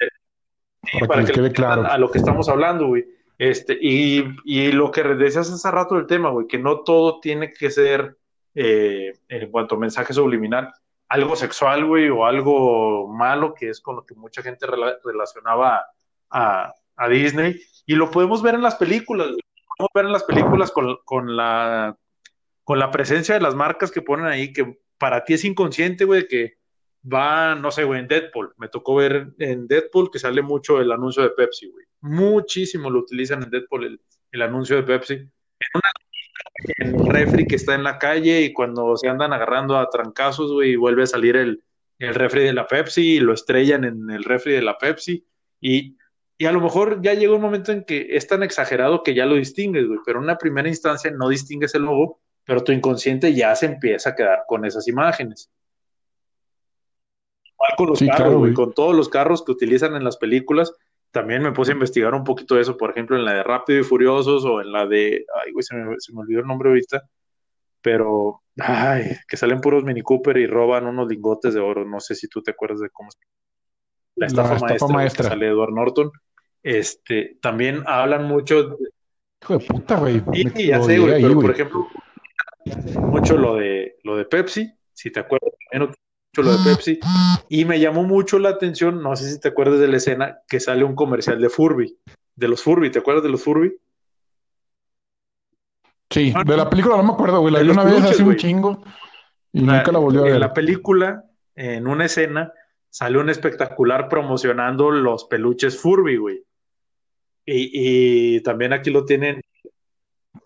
[0.00, 1.84] Eh, para, que, quede claro.
[1.84, 3.04] A, lo que estamos hablando, güey.
[3.38, 7.52] Este, y, y, lo que decías hace rato del tema, güey, que no todo tiene
[7.52, 8.16] que ser
[8.54, 10.72] eh, en cuanto a mensaje subliminal,
[11.08, 14.66] algo sexual, güey, o algo malo, que es con lo que mucha gente
[15.04, 15.84] relacionaba
[16.30, 16.74] a,
[17.10, 21.34] Disney, y lo podemos ver en las películas, podemos ver en las películas con, con
[21.36, 21.98] la
[22.64, 26.28] con la presencia de las marcas que ponen ahí, que para ti es inconsciente, güey,
[26.28, 26.58] que
[27.12, 28.54] va, no sé, güey, en Deadpool.
[28.56, 31.84] Me tocó ver en Deadpool que sale mucho el anuncio de Pepsi, güey.
[32.02, 33.98] Muchísimo lo utilizan en Deadpool
[34.32, 35.14] el, anuncio de Pepsi.
[35.14, 35.28] En
[35.74, 35.90] una
[36.68, 40.52] en el refri que está en la calle y cuando se andan agarrando a trancazos,
[40.52, 41.62] güey, vuelve a salir el,
[41.98, 45.24] el refri de la Pepsi y lo estrellan en el refri de la Pepsi.
[45.60, 45.96] Y,
[46.38, 49.26] Y a lo mejor ya llega un momento en que es tan exagerado que ya
[49.26, 53.32] lo distingues, güey, pero en una primera instancia no distingues el logo, pero tu inconsciente
[53.32, 55.50] ya se empieza a quedar con esas imágenes.
[57.44, 58.54] Igual con los Sí, carros, claro, güey.
[58.54, 60.72] con todos los carros que utilizan en las películas,
[61.12, 63.80] también me puse a investigar un poquito de eso, por ejemplo, en la de Rápido
[63.80, 66.70] y Furiosos o en la de, ay, güey, se me, se me olvidó el nombre
[66.70, 67.02] ahorita,
[67.80, 72.14] pero, ay, que salen puros Mini Cooper y roban unos lingotes de oro, no sé
[72.14, 73.18] si tú te acuerdas de cómo es.
[74.16, 75.22] La estafa, La estafa maestra, maestra.
[75.24, 76.10] que sale Edward Norton.
[76.62, 78.78] Este, también hablan mucho,
[79.42, 80.22] Hijo de puta, güey.
[80.32, 81.88] sí, Me- ya sé, güey, pero por ejemplo,
[83.10, 85.94] mucho lo de, lo de Pepsi, si te acuerdas, también
[86.40, 86.98] lo de Pepsi,
[87.50, 90.60] y me llamó mucho la atención, no sé si te acuerdas de la escena, que
[90.60, 91.94] sale un comercial de Furby,
[92.36, 93.76] de los Furby, ¿te acuerdas de los Furby?
[96.10, 97.52] Sí, Ah, de la película no me acuerdo, güey.
[97.52, 98.82] La de vi una vez hace un chingo
[99.52, 100.40] y La- nunca la volví a en ver.
[100.40, 102.52] la película, en una escena,
[102.90, 106.42] sale un espectacular promocionando los peluches Furby, güey.
[107.44, 109.40] Y, y también aquí lo tienen.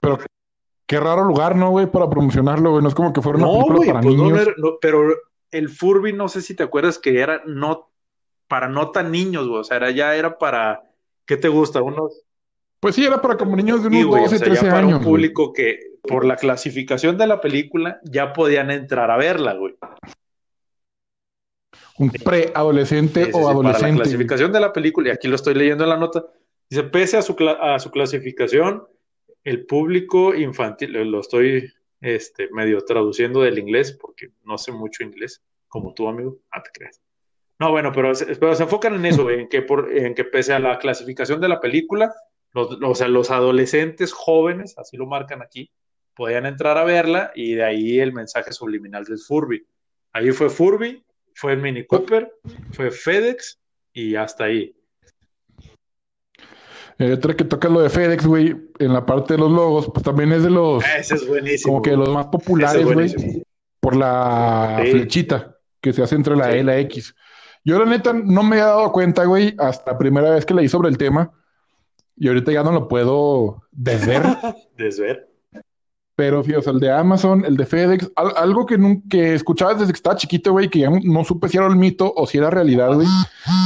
[0.01, 0.19] Pero
[0.87, 1.87] qué raro lugar, ¿no, güey?
[1.87, 2.83] Para promocionarlo, güey.
[2.83, 4.37] No es como que fuera una No, película güey, para pues no, niños.
[4.37, 5.03] no era- no, pero
[5.57, 7.91] el Furby, no sé si te acuerdas que era no
[8.49, 9.61] para no tan niños, güey.
[9.61, 10.83] O sea, era, ya era para,
[11.27, 11.83] ¿qué te gusta?
[11.83, 12.23] Unos
[12.81, 14.79] Pues sí, era para como niños de Sí, unos o 12, sea, ya 13 para
[14.79, 14.93] años.
[14.99, 15.05] un güey.
[15.13, 19.75] público que por la clasificación de la película ya podían entrar a verla, güey.
[21.99, 24.03] Un preadolescente Sí, sí, o sí, Para la adolescente.
[24.03, 26.25] clasificación de la película, y aquí lo estoy leyendo en la nota,
[26.69, 28.85] dice, pese a su, cla- a su clasificación,
[29.45, 35.05] el público infantil, lo- lo estoy este, medio traduciendo del inglés, porque no sé mucho
[35.05, 36.39] inglés, como tú, amigo.
[36.53, 36.63] Ah.
[37.59, 40.59] No, bueno, pero, pero se enfocan en eso, en que, por, en que pese a
[40.59, 42.15] la clasificación de la película,
[42.53, 45.71] los, o sea, los adolescentes jóvenes, así lo marcan aquí,
[46.15, 49.67] podían entrar a verla y de ahí el mensaje subliminal del Furby.
[50.13, 51.05] Ahí fue Furby,
[51.35, 52.33] fue el Mini Cooper,
[52.73, 53.61] fue FedEx
[53.93, 54.75] y hasta ahí.
[56.99, 60.03] Eh, otra que toca lo de FedEx, güey, en la parte de los logos, pues
[60.03, 61.73] también es de los, Ese es buenísimo.
[61.75, 63.43] como que de los más populares, es güey,
[63.81, 64.91] por la Sí.
[64.93, 66.57] flechita que se hace entre la Sí.
[66.57, 67.15] E y la X.
[67.65, 70.69] Yo, la neta, no me he dado cuenta, güey, hasta la primera vez que leí
[70.69, 71.33] sobre el tema,
[72.17, 74.23] y ahorita ya no lo puedo desver.
[74.79, 75.29] Desver.
[76.15, 79.35] Pero fíjate, o sea, el de Amazon, el de FedEx, al- algo que, nun- que
[79.35, 82.11] escuchaba desde que estaba chiquito, güey, que ya no, no supe si era el mito
[82.17, 83.07] o si era realidad, güey,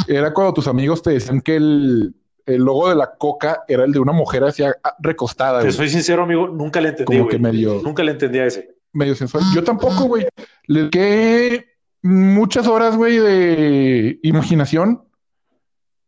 [0.09, 2.13] era cuando tus amigos te decían que el,
[2.51, 5.73] el logo de la coca era el de una mujer así ah, recostada, Te güey,
[5.73, 7.37] soy sincero, amigo, nunca le entendí, como güey.
[7.37, 8.75] que medio, Nunca le entendí a ese.
[8.93, 9.43] medio sensual.
[9.55, 10.27] Yo tampoco, güey.
[10.67, 11.67] Le dediqué
[12.03, 15.03] muchas horas, güey, de imaginación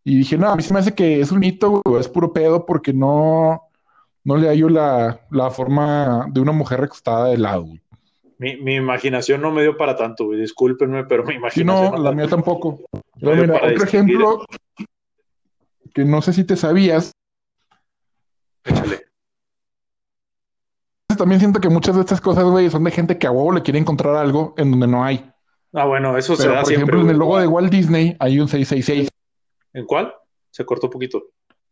[0.05, 2.33] y dije, no, a mí se me hace que es un mito, güey, es puro
[2.33, 3.63] pedo porque no,
[4.25, 7.81] no le hallo la, la forma de una mujer recostada de lado, güey.
[8.39, 10.41] Mi, mi imaginación no me dio para tanto, güey.
[10.41, 12.81] Discúlpenme, pero mi Sí, imaginación no, no la mía tampoco.
[13.21, 14.45] Pero mira, otro ejemplo
[15.95, 17.13] que no sé si te sabías,
[18.65, 19.03] Échale.
[21.17, 23.63] también siento que muchas de estas cosas, güey, son de gente que a huevo le
[23.63, 25.31] quiere encontrar algo en donde no hay.
[25.75, 26.85] Ah, bueno, eso se Pero, da por siempre.
[26.85, 29.09] ejemplo, en el logo de Walt Disney hay un 666.
[29.75, 30.13] ¿En cuál?
[30.51, 31.23] Se cortó un poquito.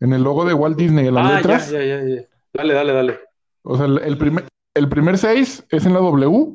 [0.01, 2.23] En el logo de Walt Disney, en las Ah, letras, ya, ya, ya, ya.
[2.55, 3.21] Dale, dale, dale.
[3.63, 6.55] o sea, el, el primer, el primer 6 es en la W,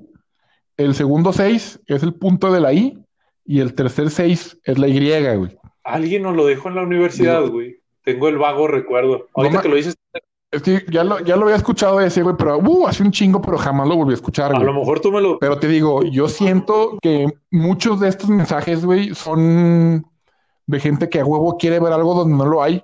[0.77, 3.03] el segundo 6 es el punto de la I
[3.45, 5.57] y el tercer 6 es la Y, güey.
[5.85, 7.77] Alguien nos lo dejó en la universidad, güey.
[8.03, 9.27] Tengo el vago recuerdo.
[9.33, 9.95] Ahorita ma- que lo dices,
[10.51, 13.41] Es que ya lo, ya lo había escuchado ese, güey, pero uh, hace un chingo,
[13.41, 15.37] pero jamás lo volví a escuchar, a lo mejor tú me lo.
[15.39, 20.05] Pero te digo, yo siento que muchos de estos mensajes, güey, son
[20.65, 22.83] de gente que a huevo quiere ver algo donde no lo hay.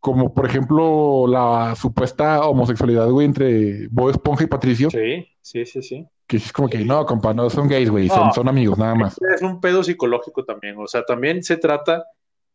[0.00, 4.88] Como por ejemplo la supuesta homosexualidad, güey, entre Bob Esponja y Patricio.
[4.90, 6.06] Sí, sí, sí, sí.
[6.26, 8.32] Que es como que no, compa, no son gays, güey, son, No.
[8.32, 9.16] son amigos, nada más.
[9.34, 10.74] Es un pedo psicológico también.
[10.78, 12.04] O sea, también se trata.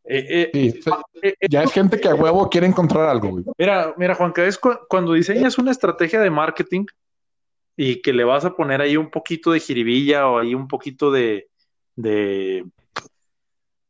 [0.03, 0.79] eh, eh, Sí,
[1.21, 3.45] eh, eh, ya es gente que a huevo quiere encontrar algo, güey.
[3.57, 6.85] Mira, mira, Juan, que es cu- cuando diseñas una estrategia de marketing
[7.77, 11.11] y que le vas a poner ahí un poquito de jiribilla o ahí un poquito
[11.11, 11.47] de,
[11.95, 12.65] de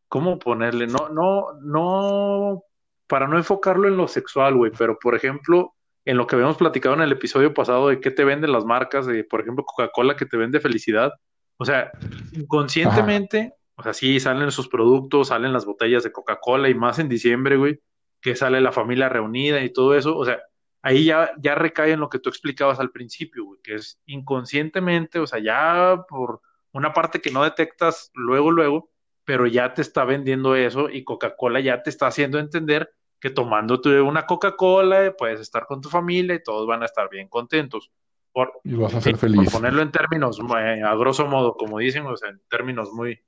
[0.08, 0.88] ¿cómo ponerle?
[0.88, 2.64] No, no, no,
[3.08, 5.74] para no enfocarlo en lo sexual, güey, pero por ejemplo,
[6.06, 9.06] en lo que habíamos platicado en el episodio pasado de qué te venden las marcas,
[9.06, 11.12] de, por ejemplo, Coca-Cola que te vende felicidad.
[11.58, 11.92] O sea,
[12.32, 17.08] inconscientemente, o sea, sí salen sus productos, salen las botellas de Coca-Cola y más en
[17.08, 17.80] diciembre, güey,
[18.20, 20.18] que sale la familia reunida y todo eso.
[20.18, 20.40] O sea,
[20.82, 25.20] ahí ya, ya recae en lo que tú explicabas al principio, güey, que es inconscientemente,
[25.20, 26.42] o sea, ya por
[26.74, 28.90] una parte que no detectas luego, luego,
[29.24, 34.02] pero ya te está vendiendo eso y Coca-Cola ya te está haciendo entender que tomándote
[34.02, 37.92] una Coca-Cola eh, puedes estar con tu familia y todos van a estar bien contentos.
[38.34, 39.52] Por, Y vas a ser por feliz.
[39.52, 43.20] ponerlo en términos, eh, a grosso modo, como dicen, o sea, en términos muy,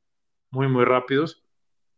[0.49, 1.43] muy, muy rápidos.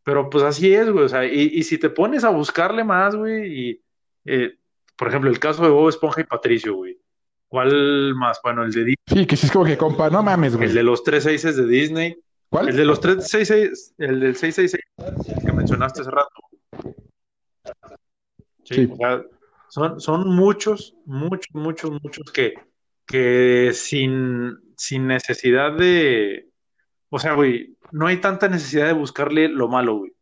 [0.04, 1.06] Pero pues así es, güey.
[1.06, 3.82] O sea, y, y si te pones a buscarle más, güey, y
[4.26, 4.56] eh,
[4.98, 7.00] por ejemplo, el caso de Bob Esponja y Patricio, güey.
[7.48, 8.40] ¿Cuál más?
[8.44, 8.96] Bueno, el de Disney.
[9.08, 10.68] Sí, que sí es como que, compa, no mames, güey.
[10.70, 12.18] El de los tres seises de Disney.
[12.50, 12.70] ¿Cuál?
[12.70, 13.50] El de los tres seis,
[13.98, 16.30] el del 666 que mencionaste hace rato.
[18.66, 18.90] Sí, Sí.
[18.92, 19.24] o sea,
[19.70, 22.54] son, son muchos, muchos, muchos, muchos que,
[23.06, 26.50] que sin, sin necesidad de.
[27.10, 30.14] O sea, güey, no hay tanta necesidad de buscarle lo malo, güey.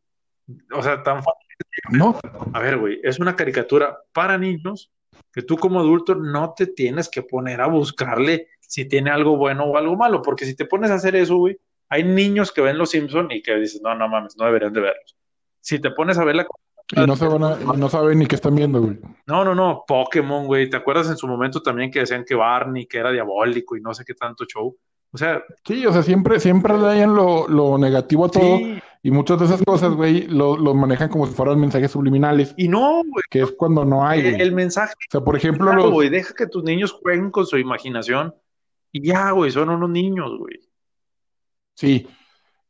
[0.74, 1.44] O sea, tan fácil.
[1.92, 2.20] No,
[2.54, 4.92] A ver, güey, es una caricatura para niños
[5.32, 9.66] que tú como adulto no te tienes que poner a buscarle si tiene algo bueno
[9.66, 11.58] o algo malo, porque si te pones a hacer eso, güey,
[11.90, 14.82] hay niños que ven Los Simpson y que dices, no, no mames, no deberían de
[14.82, 15.16] verlos.
[15.62, 16.48] Si te pones a ver la...
[16.92, 19.00] y no, se van a- no saben ni qué están viendo, güey.
[19.26, 22.86] No, no, no, Pokémon, güey, ¿te acuerdas en su momento también que decían que Barney,
[22.86, 24.76] que era diabólico y no sé qué tanto show?
[25.12, 29.12] O sea, Sí, o sea, siempre, siempre leían lo, lo negativo a todo sí, y
[29.12, 32.98] muchas de esas cosas, güey, lo, lo manejan como si fueran mensajes subliminales, y no,
[33.04, 34.42] güey, que es cuando no hay, güey.
[34.42, 35.92] el mensaje O sea, por ejemplo, Claro, los...
[35.92, 38.34] güey, deja que tus niños jueguen con su imaginación
[38.92, 40.60] y ya, güey, son unos niños, güey.
[41.76, 42.08] Sí.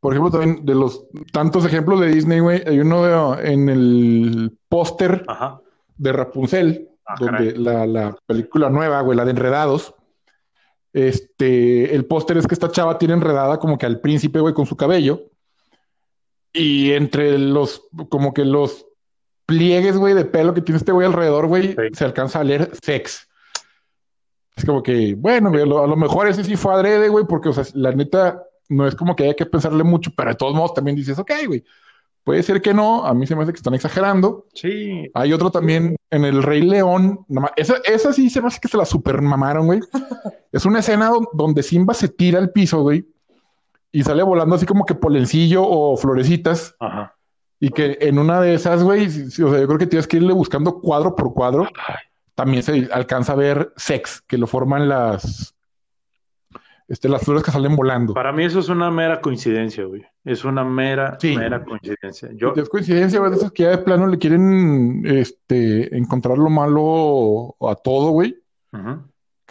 [0.04, 3.04] Por ejemplo, también de los tantos ejemplos de Disney, güey, hay uno
[3.38, 5.26] de- en el póster
[5.98, 9.94] de Rapunzel, Ah, donde la, la película nueva, güey, la de Enredados,
[10.94, 14.66] este, el póster es que esta chava tiene enredada como que al príncipe, güey, con
[14.66, 15.22] su cabello.
[16.54, 18.86] Y entre los, como que los
[19.46, 21.76] pliegues, güey, de pelo que tiene este güey alrededor, güey, Sí.
[21.94, 23.28] se alcanza a leer sex.
[24.56, 27.26] Es como que, bueno, güey, a lo, a lo mejor ese sí fue adrede, güey,
[27.26, 30.36] porque, o sea, la neta, no es como que haya que pensarle mucho, pero de
[30.36, 31.64] todos modos también dices, ok, güey,
[32.24, 34.46] puede ser que no, a mí se me hace que están exagerando.
[34.54, 37.26] Sí, Hay otro también en El Rey León.
[37.28, 39.80] nada más- esa, esa sí se me hace que se la super mamaron, güey.
[40.52, 43.08] Es una escena don- donde Simba se tira al piso, güey,
[43.92, 46.76] y sale volando así como que polencillo o florecitas.
[46.80, 47.16] ajá.
[47.60, 50.18] Y que en una de esas, güey, sí, o sea, yo creo que tienes que
[50.18, 51.66] irle buscando cuadro por cuadro.
[52.36, 55.56] También se alcanza a ver sex, que lo forman las,
[56.94, 58.14] este, las flores que salen volando.
[58.14, 60.04] Para mí eso es una mera coincidencia, güey.
[60.24, 61.36] Es una mera, Sí.
[61.36, 62.30] mera coincidencia.
[62.36, 67.56] Yo, Es coincidencia, güey, esas que ya de plano le quieren este, encontrar lo malo
[67.68, 68.38] a todo, güey.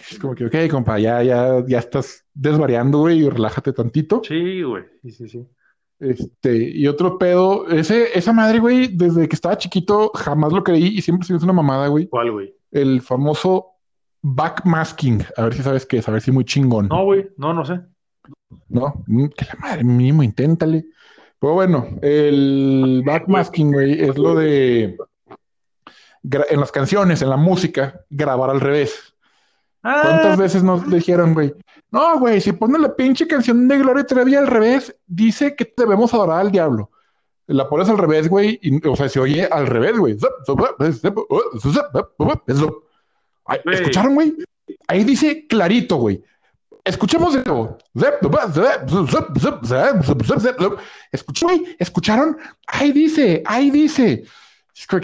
[0.09, 4.23] Es como que, ok, compa, ya, ya, ya estás desvariando, güey, y relájate tantito.
[4.25, 4.85] Sí, güey.
[5.03, 5.47] Sí, sí, sí.
[5.99, 10.87] Este, y otro pedo, ese, esa madre, güey, desde que estaba chiquito jamás lo creí
[10.97, 12.07] y siempre se me hizo una mamada, güey.
[12.09, 12.55] ¿Cuál, güey?
[12.71, 13.72] El famoso
[14.23, 15.25] backmasking.
[15.37, 16.89] A ver si sabes qué es, a ver si muy chingón.
[16.89, 17.29] No, güey.
[17.37, 17.81] No, no sé.
[18.69, 19.03] ¿No?
[19.07, 20.85] Mm, Que la madre, mínimo, inténtale.
[21.39, 24.97] Pero bueno, el backmasking, güey, es lo de
[26.23, 29.15] en las canciones, en la música, grabar al revés.
[29.83, 31.53] ¿Cuántas Ah, veces nos dijeron, güey?
[31.91, 36.15] No, güey, si pones la pinche canción de Gloria Trevi al revés, dice que debemos
[36.15, 36.91] adorar al diablo.
[37.49, 40.17] La pones al revés, güey, y, o sea, se oye al revés, güey.
[43.75, 44.35] ¿Escucharon, güey?
[44.89, 46.23] Ahí dice clarito, güey.
[46.85, 47.79] Escuchemos de nuevo.
[51.79, 52.37] ¿escucharon?
[52.67, 54.25] Ahí dice, ahí dice.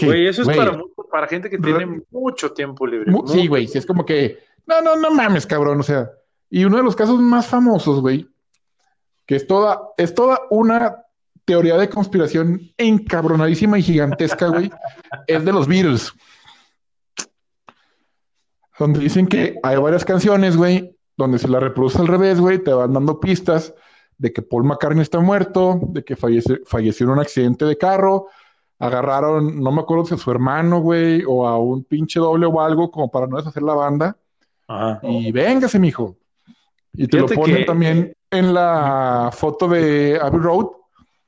[0.06, 0.78] Güey, eso es güey, para,
[1.10, 3.10] para gente que tiene mucho tiempo libre.
[3.10, 6.10] Mu- Sí, güey, sí, es como que, no, no, no mames, cabrón, o sea,
[6.50, 8.26] y uno de los casos más famosos, güey,
[9.26, 11.04] que es toda, es toda una
[11.44, 14.70] teoría de conspiración encabronadísima y gigantesca, güey,
[15.26, 16.12] es de los Beatles.
[18.78, 22.72] Donde dicen que hay varias canciones, güey, donde si la reproduces al revés, güey, te
[22.72, 23.74] van dando pistas
[24.18, 28.26] de que Paul McCartney está muerto, de que fallece- falleció en un accidente de carro,
[28.78, 32.60] agarraron, no me acuerdo si a su hermano, güey, o a un pinche doble o
[32.60, 34.16] algo, como para no deshacer la banda.
[34.68, 35.00] Ajá.
[35.02, 36.16] Y véngase, mijo.
[36.92, 40.66] Y te Fíjate lo ponen que- también en la foto de Abbey Road.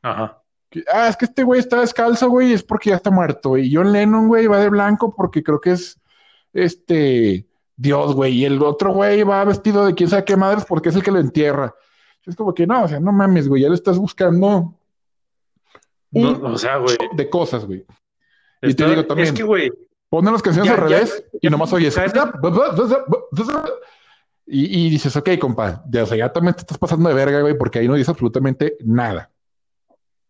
[0.03, 0.37] Ajá.
[0.71, 3.57] que, ah, es que este güey está descalzo, güey, es porque ya está muerto.
[3.59, 5.99] Y John Lennon, güey, va de blanco porque creo que es
[6.53, 8.35] este Dios, güey.
[8.35, 11.11] Y el otro güey va vestido de quién sabe qué madres porque es el que
[11.11, 11.75] lo entierra.
[12.27, 14.75] Es como que no, o sea, no mames, güey, ya le estás buscando
[16.11, 16.97] No, o sea, güey.
[17.17, 17.85] de cosas, güey.
[18.63, 19.71] Y te digo también, Es que, güey,
[20.11, 21.97] Ponen las canciones Ya, al ya, revés y nomás oyes.
[24.53, 27.41] Y, y dices, ok, compa, ya, o sea, ya también te estás pasando de verga,
[27.41, 29.31] güey, porque ahí no dice absolutamente nada.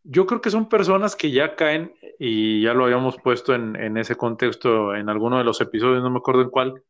[0.04, 3.96] Yo creo que son personas que ya caen, y ya lo habíamos puesto en, en
[3.96, 6.82] ese contexto en alguno de los episodios, no me acuerdo en cuál,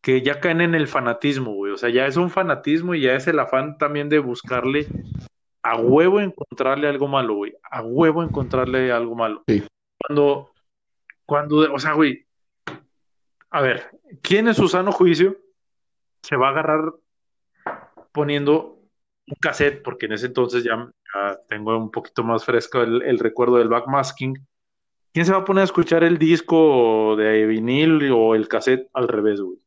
[0.00, 1.72] que ya caen en el fanatismo, güey.
[1.72, 4.86] O sea, ya es un fanatismo y ya es el afán también de buscarle
[5.62, 7.54] a huevo encontrarle algo malo, güey.
[7.70, 9.42] A huevo encontrarle algo malo.
[9.46, 9.62] Sí.
[9.98, 10.52] Cuando,
[11.26, 12.26] cuando, o sea, güey,
[13.50, 13.90] a ver,
[14.22, 15.36] ¿quién en su sano juicio
[16.22, 16.92] se va a agarrar
[18.12, 18.78] poniendo
[19.26, 19.82] un cassette?
[19.82, 20.90] Porque en ese entonces ya
[21.48, 24.46] tengo un poquito más fresco el, el recuerdo del backmasking.
[25.12, 29.08] ¿Quién se va a poner a escuchar el disco de vinil o el cassette al
[29.08, 29.58] revés, güey?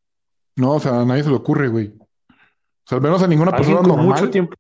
[0.56, 1.88] No, o sea, a nadie se le ocurre, güey.
[1.98, 4.06] O sea, al menos a ninguna persona normal.
[4.06, 4.56] mucho tiempo.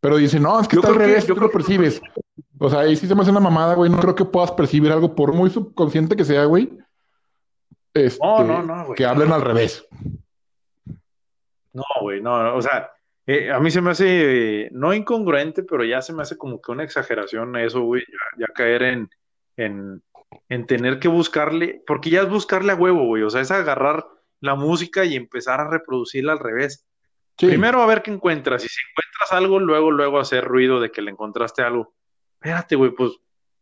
[0.00, 1.56] Pero dice, no, es que Yo está al que- revés, yo tú lo creo que-
[1.58, 2.00] percibes.
[2.58, 3.90] O sea, ahí sí se me hace una mamada, güey.
[3.90, 6.72] No creo que puedas percibir algo, por muy subconsciente que sea, güey.
[7.94, 8.96] Este, No, no, no, güey.
[8.96, 9.86] Que hablen al revés.
[11.72, 12.90] No, güey, no, o sea,
[13.26, 16.72] eh, a mí se me hace, no incongruente, pero ya se me hace como que
[16.72, 19.10] una exageración eso, güey, ya, ya caer en,
[19.56, 20.02] en,
[20.48, 24.04] en tener que buscarle, porque ya es buscarle a huevo, güey, o sea, es agarrar
[24.40, 26.86] la música y empezar a reproducirla al revés.
[27.38, 27.46] Sí.
[27.46, 31.02] Primero a ver qué encuentras, y si encuentras algo, luego, luego hacer ruido de que
[31.02, 31.94] le encontraste algo.
[32.40, 33.12] Espérate, güey, pues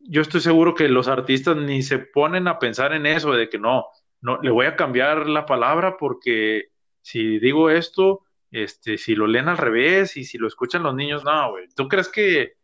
[0.01, 3.59] yo estoy seguro que los artistas ni se ponen a pensar en eso, de que
[3.59, 3.87] no,
[4.23, 6.71] no, le voy a cambiar la palabra porque
[7.03, 11.25] si digo esto, este, si lo leen al revés y si lo escuchan los niños,
[11.25, 11.69] no, güey.
[11.75, 12.55] ¿Tú crees que,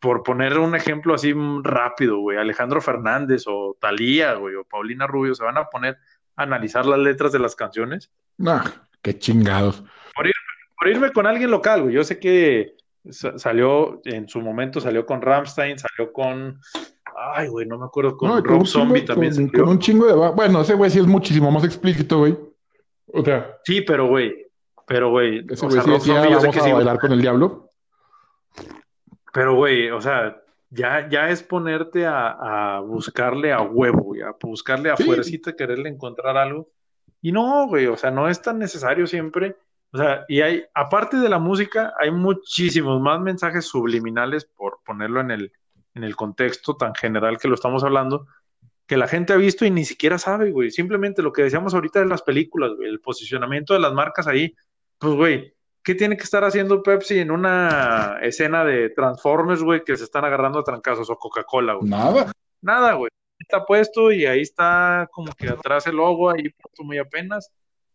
[0.00, 5.34] por poner un ejemplo así rápido, güey, Alejandro Fernández o Talía, güey, o Paulina Rubio
[5.34, 5.98] se van a poner
[6.36, 8.10] a analizar las letras de las canciones?
[8.38, 8.64] Nah,
[9.02, 9.82] qué chingados.
[10.14, 11.94] Por irme con alguien local, güey.
[11.96, 12.76] Yo sé que
[13.10, 16.60] sa- salió, en su momento salió con Ramstein, salió con,
[17.34, 19.64] ay, güey, no me acuerdo, con No, Rob chingo- Zombie también con, salió.
[19.64, 20.30] con un chingo de...
[20.30, 22.38] Bueno, ese güey sí es muchísimo más explícito, güey.
[23.12, 24.46] O sea, Sí, pero güey,
[24.88, 27.12] pero güey, o sea, sí Rob decía, Zombie yo sé que a sí, bailar con
[27.12, 27.70] el diablo.
[29.32, 34.34] pero güey, o sea, ya, ya es ponerte a, a buscarle a huevo, güey, a
[34.42, 35.04] buscarle a Sí.
[35.04, 36.70] fuercita, quererle encontrar algo.
[37.20, 39.56] Y no, güey, o sea, no es tan necesario siempre.
[39.92, 45.20] O sea, y hay, aparte de la música, hay muchísimos más mensajes subliminales, por ponerlo
[45.20, 45.52] en el,
[45.94, 48.26] en el contexto tan general que lo estamos hablando,
[48.86, 50.70] que la gente ha visto y ni siquiera sabe, güey.
[50.70, 54.54] Simplemente lo que decíamos ahorita de las películas, güey, el posicionamiento de las marcas ahí.
[54.98, 59.96] Pues, güey, ¿qué tiene que estar haciendo Pepsi en una escena de Transformers, güey, que
[59.96, 61.88] se están agarrando a trancazos o Coca-Cola, güey?
[61.88, 62.32] Nada.
[62.60, 63.10] Nada, güey.
[63.38, 67.50] Está puesto y ahí está como que atrás el logo, ahí puesto muy apenas.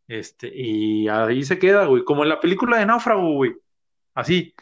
[0.08, 2.04] Este, y ahí se queda, güey.
[2.04, 3.54] Como en la película de Náufrago, güey.
[4.14, 4.54] Así.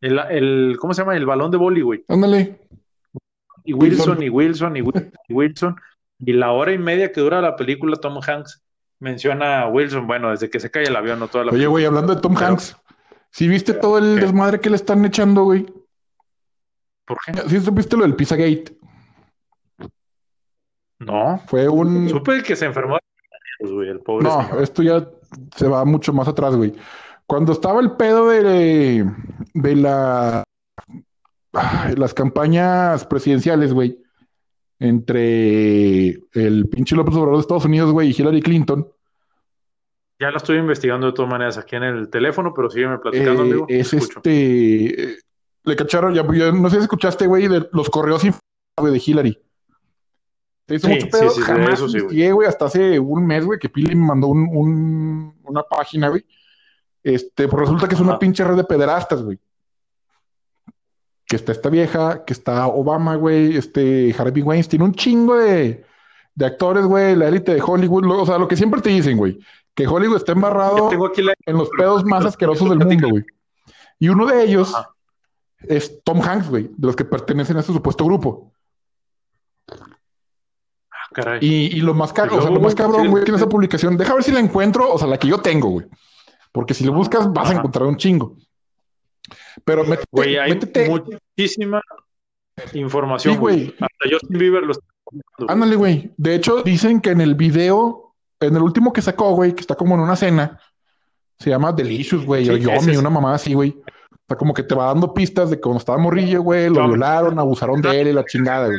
[0.00, 1.16] El, el, ¿cómo se llama?
[1.16, 2.04] El balón de boli, güey.
[2.08, 2.60] Ándale.
[3.64, 5.76] Y Wilson, y Wilson, y Wilson, y Wilson.
[6.20, 8.62] Y la hora y media que dura la película, Tom Hanks
[9.00, 11.84] menciona a Wilson, bueno, desde que se cae el avión, no toda la Oye, güey,
[11.84, 12.76] hablando de Tom Pero- Hanks,
[13.30, 14.20] ¿sí viste todo el ¿Qué?
[14.22, 15.66] desmadre que le están echando, güey?
[17.06, 17.32] ¿Por qué?
[17.48, 18.76] ¿Sí supiste lo del Pizzagate?
[20.98, 21.40] No.
[21.46, 22.08] Fue un...
[22.08, 22.98] Supe que se enfermó,
[23.60, 24.62] de güey, el pobre No, señor.
[24.62, 25.08] esto ya
[25.56, 26.74] se va mucho más atrás, güey.
[27.26, 29.06] Cuando estaba el pedo de,
[29.54, 30.42] de la,
[31.52, 33.98] ay, las campañas presidenciales, güey,
[34.78, 38.86] entre el pinche López Obrador de Estados Unidos, güey, y Hillary Clinton,
[40.20, 43.46] Ya lo estoy investigando de todas maneras aquí en el teléfono, pero sígueme platicando, eh,
[43.46, 43.66] amigo.
[43.68, 45.16] es este, eh,
[45.64, 48.22] le cacharon, ya, ya no sé si escuchaste, güey, de los correos
[48.76, 49.38] güey, de Hillary.
[50.66, 52.46] Te hizo Sí, mucho pedo, sí, sí, jamás eso sí, güey.
[52.46, 56.24] hasta hace un mes, güey, que Pili me mandó un, un- una página, güey.
[57.02, 59.38] Este, pues resulta que es una pinche red de pederastas, güey.
[61.28, 65.84] Que está esta vieja, que está Obama, güey, este Harvey Weinstein, un chingo de,
[66.34, 69.18] de actores, güey, la élite de Hollywood, lo- o sea, lo que siempre te dicen,
[69.18, 69.38] güey,
[69.74, 71.34] que Hollywood está embarrado la...
[71.44, 73.24] en los pedos más asquerosos del mundo, güey.
[73.98, 74.88] Y uno de ellos Ajá.
[75.60, 78.52] es Tom Hanks, güey, de los que pertenecen a ese supuesto grupo.
[79.70, 81.40] Ah, caray.
[81.42, 83.96] Y, y lo más caro, o sea, lo más cabrón, güey, que en esa publicación,
[83.98, 85.86] deja ver si la encuentro, o sea, la que yo tengo, güey.
[86.52, 88.36] Porque si lo buscas, vas a encontrar un chingo.
[89.64, 91.80] Pero métete, Güey, hay métete, muchísima
[92.74, 93.74] información, Sí, güey.
[93.80, 94.84] Hasta Justin Bieber lo está
[95.48, 96.10] ándale, güey.
[96.16, 99.74] De hecho, dicen que en el video, en el último que sacó, güey, que está
[99.74, 100.60] como en una cena,
[101.38, 102.98] se llama Delicious, güey, Sí, o Yomi, es.
[102.98, 103.70] una mamada así, güey.
[103.70, 107.38] O sea, como que te va dando pistas de cuando estaba morrillo, güey, lo violaron,
[107.38, 108.78] abusaron de él y la chingada, güey.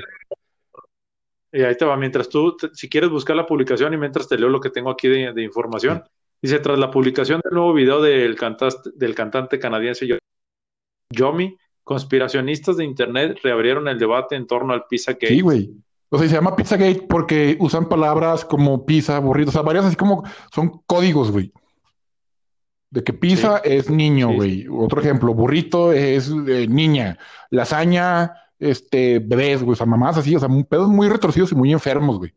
[1.52, 4.38] Y ahí te va, mientras tú, te- si quieres buscar la publicación y mientras te
[4.38, 6.04] leo lo que tengo aquí de, de información,
[6.40, 10.06] dice, tras la publicación del nuevo video del, cantaste- del cantante canadiense
[11.10, 15.28] Yomi, conspiracionistas de Internet reabrieron el debate en torno al Pizzagate.
[15.28, 15.72] Sí, güey.
[16.10, 19.96] O sea, se llama Pizzagate porque usan palabras como pizza, burrito, o sea, varias así
[19.96, 21.52] como son códigos, güey.
[22.92, 24.36] De que pizza es niño, Sí.
[24.36, 24.68] güey.
[24.72, 27.18] Otro ejemplo, burrito es eh, niña.
[27.52, 29.74] Lasaña, este, bebés, güey.
[29.74, 32.32] O sea, mamás así, o sea, pedos muy retorcidos y muy enfermos, güey.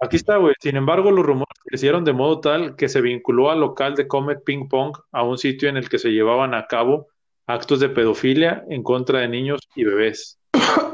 [0.00, 0.54] Aquí está, güey.
[0.60, 4.42] Sin embargo, los rumores crecieron de modo tal que se vinculó al local de Comet
[4.44, 7.06] Ping Pong a un sitio en el que se llevaban a cabo
[7.46, 10.38] actos de pedofilia en contra de niños y bebés.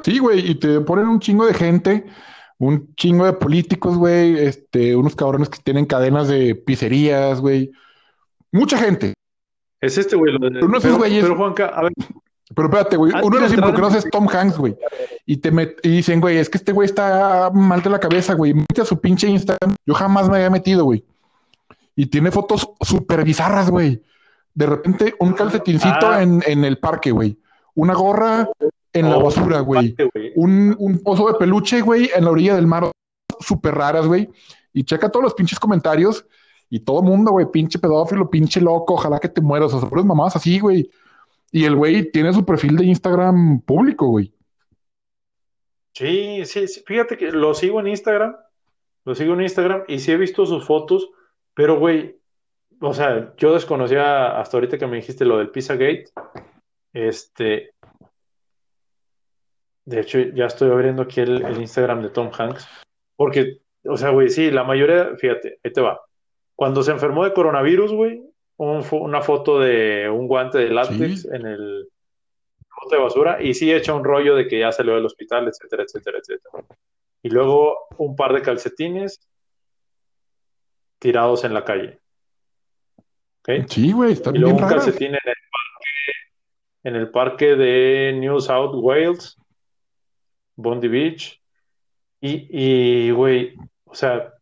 [0.03, 2.07] Sí, güey, y te ponen un chingo de gente,
[2.59, 7.71] un chingo de políticos, güey, este, unos cabrones que tienen cadenas de pizzerías, güey.
[8.53, 9.15] Mucha gente.
[9.81, 10.33] Es este, güey.
[10.33, 11.93] lo de- Uno de Pero, güeyes- pero, Juanca, a ver,
[12.55, 13.13] Pero espérate, güey.
[13.23, 14.77] Uno de los involucrados es Tom Hanks, güey.
[15.25, 15.51] Y te
[15.85, 18.53] y dicen, güey, es que este güey está mal de la cabeza, güey.
[18.55, 19.77] Mete a su pinche Instagram.
[19.87, 21.05] Yo jamás me había metido, güey.
[21.95, 24.03] Y tiene fotos súper bizarras, güey.
[24.61, 26.23] De repente, un calcetincito ah.
[26.23, 27.39] en, en, el parque, güey.
[27.75, 28.47] Una gorra
[28.93, 29.97] en la oh, basura, güey.
[30.37, 32.91] Un, un oso de peluche, güey, en la orilla del mar.
[33.39, 34.29] Súper raras, güey.
[34.75, 36.27] Y checa todos los pinches comentarios.
[36.69, 39.73] Y todo mundo, güey, pinche pedófilo, pinche loco, ojalá que te mueras.
[39.73, 40.91] O sea, puras mamás así, güey.
[41.51, 44.31] Y el güey tiene su perfil de Instagram público, güey.
[45.95, 48.37] Sí, sí, sí, fíjate que lo sigo en Instagram,
[49.07, 51.09] lo sigo en Instagram y sí he visto sus fotos,
[51.55, 52.20] pero güey,
[52.81, 56.07] o sea, yo desconocía hasta ahorita que me dijiste lo del Pizzagate,
[56.93, 57.75] este,
[59.85, 62.67] de hecho ya estoy abriendo aquí el, el Instagram de Tom Hanks,
[63.17, 66.01] porque, o sea, güey, sí, la mayoría, fíjate, ahí te va,
[66.55, 68.23] cuando se enfermó de coronavirus, güey,
[68.59, 71.89] una foto de un guante de látex en el
[72.83, 75.85] bote de basura y sí echa un rollo de que ya salió del hospital, etcétera,
[75.85, 76.67] etcétera, etcétera.
[77.23, 79.19] Y luego un par de calcetines
[80.99, 81.99] tirados en la calle.
[83.69, 85.21] Sí, güey, está y luego un calcetín en el
[85.51, 86.13] parque,
[86.85, 89.37] en el parque de New South Wales,
[90.57, 91.41] Bondi Beach.
[92.23, 94.33] Y, güey, o sea,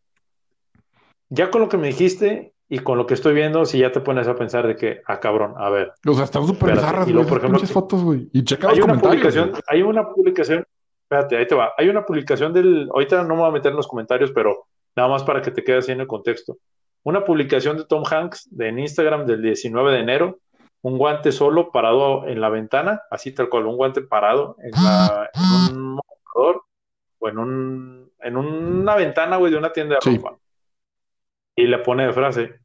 [1.29, 3.99] ya con lo que me dijiste, y con lo que estoy viendo, si ya te
[3.99, 5.91] pones a pensar de que, ah, cabrón, a ver.
[6.05, 7.25] O sea, están súper bizarras, güey.
[7.25, 8.29] Por ejemplo, fotos, güey.
[8.31, 10.63] Y checa hay una publicación, hay una publicación,
[11.01, 11.73] espérate, ahí te va.
[11.77, 15.09] Hay una publicación del, ahorita no me voy a meter en los comentarios, pero nada
[15.09, 16.57] más para que te quede así en el contexto.
[17.03, 20.39] Una publicación de Tom Hanks de, en Instagram del 19 de enero,
[20.81, 25.29] un guante solo parado en la ventana, así tal cual, un guante parado en, la,
[25.33, 26.63] en un mostrador
[27.19, 30.37] o en, un, en una ventana, güey, de una tienda de ropa
[31.59, 32.59] y le pone de frase.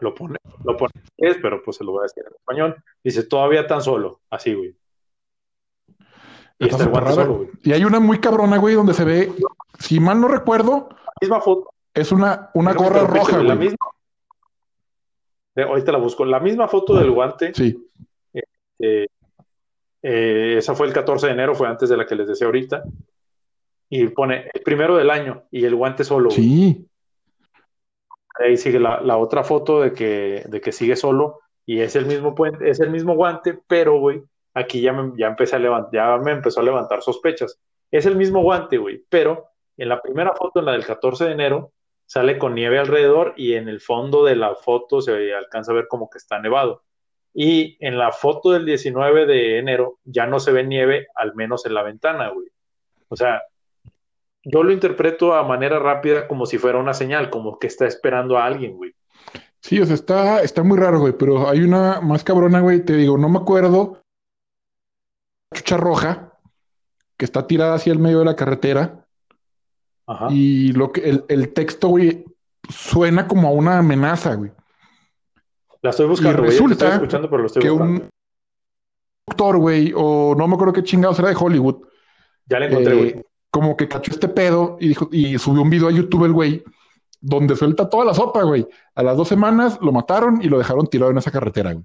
[0.00, 2.76] Lo pone, lo pone en inglés, pero pues se lo voy a decir en español.
[3.02, 4.76] Dice, todavía tan solo, así, güey.
[6.58, 6.84] Y, está
[7.14, 7.48] solo, güey.
[7.62, 9.32] y hay una muy cabrona, güey, donde se ve,
[9.78, 11.70] si mal no recuerdo, la misma foto.
[11.96, 13.48] Es una, una gorra roja, güey.
[13.48, 13.78] La misma,
[15.56, 16.26] ahorita la busco.
[16.26, 17.54] La misma foto del guante.
[17.54, 17.74] Sí.
[18.78, 19.06] Eh,
[20.02, 22.82] eh, esa fue el 14 de enero, fue antes de la que les decía ahorita.
[23.88, 26.30] Y pone el primero del año y el guante solo.
[26.30, 26.86] Sí.
[28.38, 32.34] Ahí sigue la, otra foto de que, de que sigue solo y es el mismo
[32.34, 34.22] puente, es el mismo guante, pero, güey,
[34.52, 37.58] aquí ya me, ya, empecé a levantar, ya me empezó a levantar sospechas.
[37.90, 39.46] Es el mismo guante, güey, pero
[39.78, 41.72] en la primera foto, en la del 14 de enero,
[42.06, 45.88] sale con nieve alrededor y en el fondo de la foto se alcanza a ver
[45.88, 46.84] como que está nevado.
[47.34, 51.66] Y en la foto del 19 de enero ya no se ve nieve, al menos
[51.66, 52.48] en la ventana, güey.
[53.08, 53.42] O sea,
[54.42, 58.38] yo lo interpreto a manera rápida como si fuera una señal, como que está esperando
[58.38, 58.94] a alguien, güey.
[59.60, 62.94] Sí, o sea, está, está muy raro, güey, pero hay una más cabrona, güey, te
[62.94, 64.02] digo, no me acuerdo.
[65.52, 66.38] Chucha roja,
[67.16, 69.05] que está tirada hacia el medio de la carretera.
[70.06, 70.28] Ajá.
[70.30, 72.24] Y lo que, el, el texto, güey,
[72.68, 74.52] suena como a una amenaza, güey.
[75.82, 78.08] La estoy buscando, y resulta escuchando, pero lo estoy que un
[79.26, 81.82] doctor, güey, o no me acuerdo qué chingados era de Hollywood.
[82.46, 83.08] Ya la encontré, güey.
[83.10, 86.32] Eh, como que cachó este pedo y dijo, y subió un video a YouTube el
[86.32, 86.62] güey,
[87.20, 88.66] donde suelta toda la sopa, güey.
[88.94, 91.84] A las dos semanas lo mataron y lo dejaron tirado en esa carretera, güey.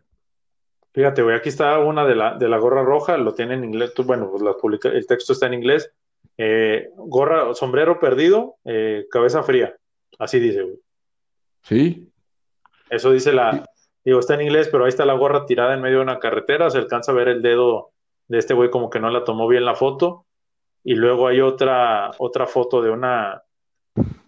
[0.93, 3.93] Fíjate, güey, aquí está una de la, de la gorra roja, lo tiene en inglés,
[4.05, 5.89] bueno, pues la publica, el texto está en inglés.
[6.43, 9.75] Eh, gorra, sombrero perdido, eh, cabeza fría.
[10.17, 10.79] Así dice, güey.
[11.61, 12.11] Sí.
[12.89, 13.63] Eso dice la,
[14.03, 16.71] digo, está en inglés, pero ahí está la gorra tirada en medio de una carretera,
[16.71, 17.91] se alcanza a ver el dedo
[18.27, 20.25] de este güey como que no la tomó bien la foto
[20.83, 23.43] y luego hay otra, otra foto de una,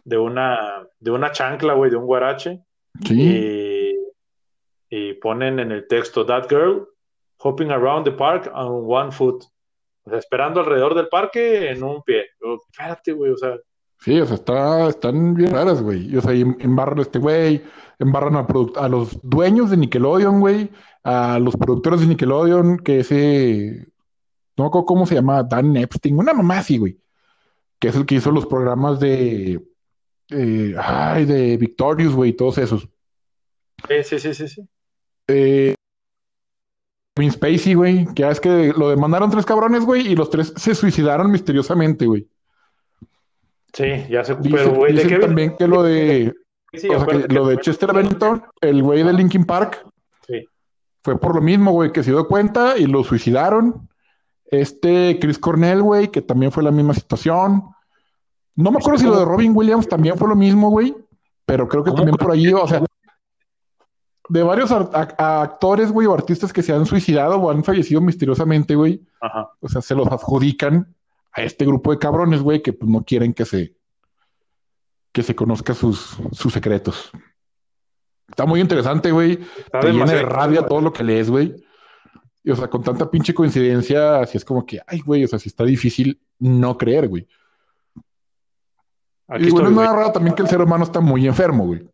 [0.04, 2.62] de una, de una chancla, güey, de un guarache.
[3.04, 3.98] Sí.
[4.90, 6.88] Y, ponen en el texto, that girl
[7.38, 9.44] hopping around the park on one foot.
[10.04, 12.26] O sea, esperando alrededor del parque en un pie.
[12.70, 13.58] espérate, güey, o sea.
[14.00, 16.16] Sí, o sea, está, están bien raras, güey.
[16.18, 17.64] O sea, embarran a este güey,
[18.00, 20.70] embarran a, a los dueños de Nickelodeon, güey,
[21.04, 23.94] a los productores de Nickelodeon, que ese
[24.58, 27.00] no cómo se llama, Dan Epstein, una mamá así, güey,
[27.80, 29.62] que es el que hizo los programas de,
[30.30, 32.88] eh, ay, de Victorious, güey, todos esos.
[33.88, 34.70] Sí, sí, sí, sí, sí.
[35.28, 35.76] Eh,
[37.22, 41.32] Spacey, güey, que es que lo demandaron tres cabrones, güey, y los tres se suicidaron
[41.32, 42.28] misteriosamente, güey.
[43.74, 46.34] Sí, ya se pero güey, ¿de también que lo de
[47.30, 49.86] lo de Chester Bennington, el güey de Linkin Park,
[50.28, 50.46] sí.
[51.04, 53.90] fue por lo mismo, güey, que se dio cuenta y lo suicidaron.
[54.46, 57.64] Este Chris Cornell, güey, que también fue la misma situación.
[58.56, 60.96] No me acuerdo si lo de Robin Williams también fue lo mismo, güey,
[61.46, 62.84] pero creo que también por allí, o sea.
[64.30, 69.02] De varios actores, güey, o artistas que se han suicidado o han fallecido misteriosamente, güey.
[69.22, 69.52] Ajá.
[69.60, 70.96] O sea, se los adjudican
[71.34, 73.76] a este grupo de cabrones, güey, que pues no quieren que se
[75.14, 77.12] que se conozca sus, sus secretos.
[78.28, 79.40] Está muy interesante, güey.
[79.80, 81.56] Te llena de rabia todo lo que lees, güey.
[82.44, 85.38] Y, o sea, con tanta pinche coincidencia, así es como que, ay, güey, o sea,
[85.38, 87.28] sí está difícil no creer, güey.
[89.28, 91.68] Aquí y bueno, estoy, es nada raro también que el ser humano está muy enfermo,
[91.68, 91.88] güey.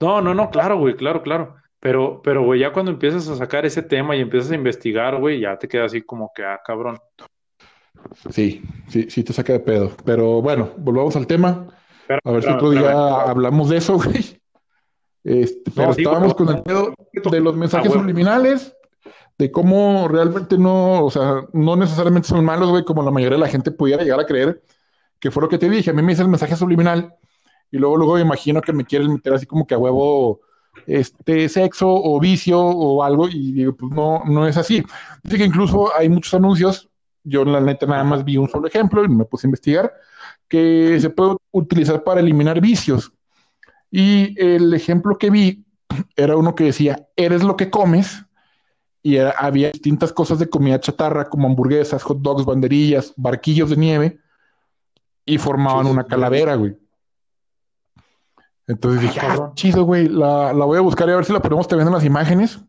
[0.00, 1.56] No, no, no, claro, güey, claro, claro.
[1.80, 5.40] Pero, pero, güey, ya cuando empiezas a sacar ese tema y empiezas a investigar, güey,
[5.40, 6.98] ya te queda así como que, ah, cabrón.
[8.30, 9.92] Sí, sí, sí te saca de pedo.
[10.04, 11.66] Pero bueno, volvamos al tema.
[12.24, 14.40] A ver si otro día hablamos de eso, güey.
[15.24, 16.94] Este, pero sí, estábamos güey, con el pedo
[17.30, 18.74] de los mensajes ah, subliminales,
[19.36, 23.42] de cómo realmente no, o sea, no necesariamente son malos, güey, como la mayoría de
[23.42, 24.62] la gente pudiera llegar a creer,
[25.20, 25.90] que fue lo que te dije.
[25.90, 27.14] A mí me dice el mensaje subliminal
[27.70, 30.40] y luego, luego me imagino que me quieren meter así como que a huevo
[30.86, 34.82] este sexo o vicio o algo y digo, pues no, no es así.
[35.22, 36.88] Dice que incluso hay muchos anuncios,
[37.24, 39.92] yo la neta nada más vi un solo ejemplo y me puse a investigar,
[40.48, 43.12] que se puede utilizar para eliminar vicios.
[43.90, 45.64] Y el ejemplo que vi
[46.16, 48.24] era uno que decía, eres lo que comes,
[49.02, 53.76] y era- había distintas cosas de comida chatarra, como hamburguesas, hot dogs, banderillas, barquillos de
[53.76, 54.18] nieve,
[55.24, 56.76] y formaban una calavera, güey.
[58.68, 59.54] Entonces dije, ah, cabrón.
[59.54, 61.94] chido, güey, la, la voy a buscar y a ver si la ponemos también en
[61.94, 62.60] las imágenes.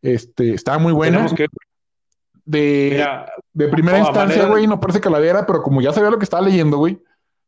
[0.00, 1.26] Este, estaba muy buena.
[1.34, 1.46] Que,
[2.44, 6.18] De, mira, de primera instancia, manera- güey, no parece calavera, pero como ya sabía lo
[6.18, 6.98] que estaba leyendo, güey,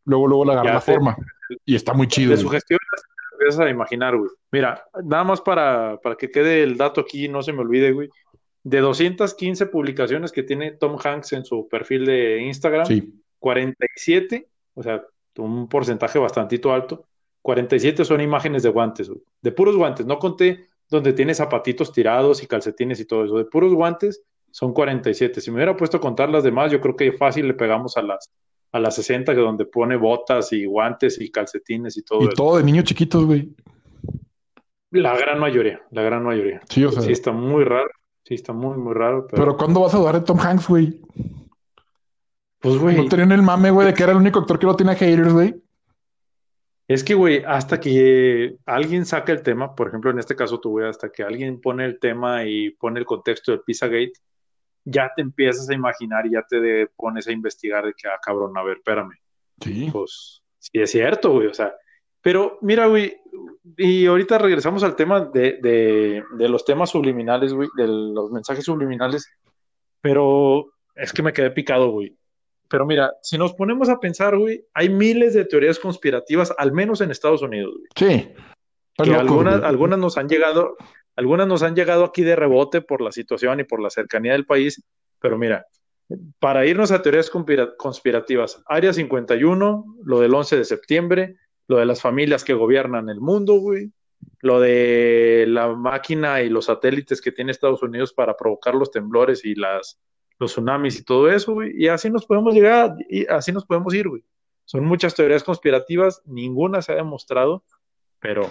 [0.05, 0.93] luego, luego le agarré la sé.
[0.93, 1.17] forma.
[1.65, 2.31] Y está muy chido.
[2.31, 2.43] de güey.
[2.47, 4.31] sugestiones te empiezas a imaginar, güey.
[4.53, 8.09] Mira, nada más para, para que quede el dato aquí, no se me olvide, güey.
[8.63, 14.83] De 215 publicaciones que tiene Tom Hanks en su perfil de Instagram, Sí, 47, o
[14.83, 15.03] sea,
[15.39, 17.07] un porcentaje bastantito alto,
[17.43, 19.11] 47 son imágenes de guantes.
[19.41, 23.45] De puros guantes, no conté donde tiene zapatitos tirados y calcetines y todo eso, de
[23.45, 25.41] puros guantes son 47.
[25.41, 28.03] Si me hubiera puesto a contar las demás, yo creo que fácil le pegamos a
[28.03, 28.31] las,
[28.73, 32.33] a las 60, que donde pone botas y guantes y calcetines y todo y eso.
[32.35, 33.49] todo de niños chiquitos, güey.
[34.91, 36.61] La gran mayoría, la gran mayoría.
[36.69, 37.03] Sí, o sea.
[37.03, 37.91] Sí está muy raro,
[38.25, 41.01] sí está muy, muy raro, pero, Pero ¿cuándo vas a dudar de Tom Hanks, güey?
[42.59, 44.75] pues, güey, No tenían el mame, güey, de que era el único actor que no
[44.75, 45.55] tenía haters, güey.
[46.93, 50.71] Es que, güey, hasta que alguien saca el tema, por ejemplo, en este caso tú,
[50.71, 54.15] güey, hasta que alguien pone el tema y pone el contexto del Pizzagate,
[54.85, 58.19] ya te empiezas a imaginar y ya te de- pones a investigar de que, ah,
[58.21, 59.13] cabrón, a ver, espérame.
[59.63, 59.89] Sí.
[59.93, 61.73] Pues sí es cierto, güey, o sea,
[62.23, 63.17] pero mira, güey,
[63.77, 68.65] y ahorita regresamos al tema de, de, de los temas subliminales, güey, de los mensajes
[68.65, 69.31] subliminales,
[70.01, 72.17] pero es que me quedé picado, güey.
[72.71, 77.01] Pero mira, si nos ponemos a pensar, güey, hay miles de teorías conspirativas, al menos
[77.03, 78.33] en Estados Unidos, güey, Sí.
[78.97, 79.69] Que algunas, güey.
[79.69, 80.77] algunas nos han llegado,
[81.17, 84.47] algunas nos han llegado aquí de rebote por la situación y por la cercanía del
[84.47, 84.83] país,
[85.19, 85.67] pero mira,
[86.39, 91.37] para irnos a teorías conspira- conspirativas, Área 51, lo del 11 de septiembre,
[91.69, 93.91] lo de las familias que gobiernan el mundo, güey,
[94.41, 99.45] lo de la máquina y los satélites que tiene Estados Unidos para provocar los temblores
[99.45, 99.99] y las,
[100.41, 103.95] los tsunamis y todo eso, güey, y así nos podemos llegar, y así nos podemos
[103.95, 104.25] ir, güey.
[104.65, 107.63] Son muchas teorías conspirativas, ninguna se ha demostrado,
[108.19, 108.49] pero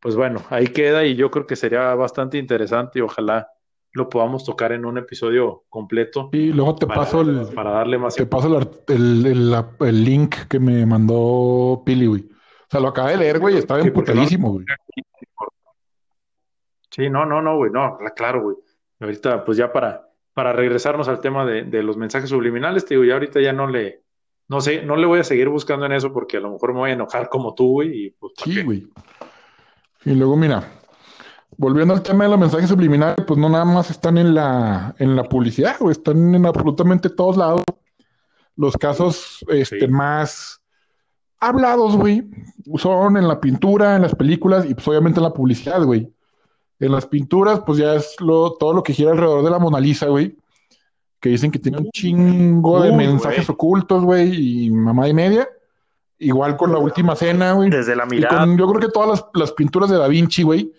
[0.00, 3.48] pues bueno, ahí queda y yo creo que sería bastante interesante y ojalá
[3.92, 7.98] lo podamos tocar en un episodio completo Y luego te para, paso el, para darle
[7.98, 9.26] más te paso el,
[9.80, 12.22] el, link que me mandó Pili, güey.
[12.22, 14.66] O sea, lo acabé de leer, güey, estaba Sí, emputadísimo, güey.
[16.90, 18.56] Sí, no, no, no, güey, no, claro, güey.
[19.00, 20.07] Ahorita, pues ya para,
[20.38, 23.66] para regresarnos al tema de, de los mensajes subliminales, te digo, ya ahorita ya no
[23.66, 24.04] le,
[24.46, 26.78] no sé, no le voy a seguir buscando en eso porque a lo mejor me
[26.78, 28.86] voy a enojar como tú, güey, y pues, ¿para Sí, güey.
[30.04, 30.62] Y luego, mira,
[31.56, 35.16] volviendo al tema de los mensajes subliminales, pues no nada más están en la, en
[35.16, 37.62] la publicidad, güey, están en absolutamente todos lados.
[38.54, 39.88] Los casos este, Sí.
[39.88, 40.62] más
[41.40, 42.30] hablados, güey,
[42.76, 46.12] son en la pintura, en las películas y pues obviamente en la publicidad, güey.
[46.80, 49.80] En las pinturas, pues ya es lo, todo lo que gira alrededor de la Mona
[49.80, 50.36] Lisa, güey.
[51.20, 53.54] Que dicen que tiene un chingo de mensajes güey.
[53.54, 55.48] ocultos, güey, y mamá y media.
[56.20, 57.70] Igual con la última cena, güey.
[57.70, 60.42] Desde la Y mirada, con- yo creo que todas las, las pinturas de Da Vinci,
[60.44, 60.72] güey,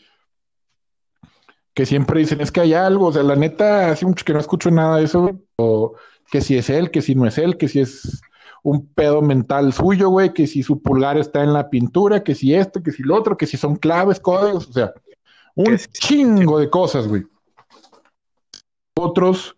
[1.74, 4.40] que siempre dicen, es que hay algo, o sea, la neta, hace mucho que no
[4.40, 5.94] escucho nada de eso, güey, o
[6.32, 8.22] que si es él, que si no es él, que si es
[8.64, 12.54] un pedo mental suyo, güey, que si su pulgar está en la pintura, que si
[12.54, 14.94] esto, que si lo otro, que si son claves, códigos, o sea,
[15.60, 17.26] un chingo de cosas, güey.
[18.96, 19.56] Otros,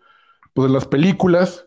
[0.54, 1.66] pues las películas,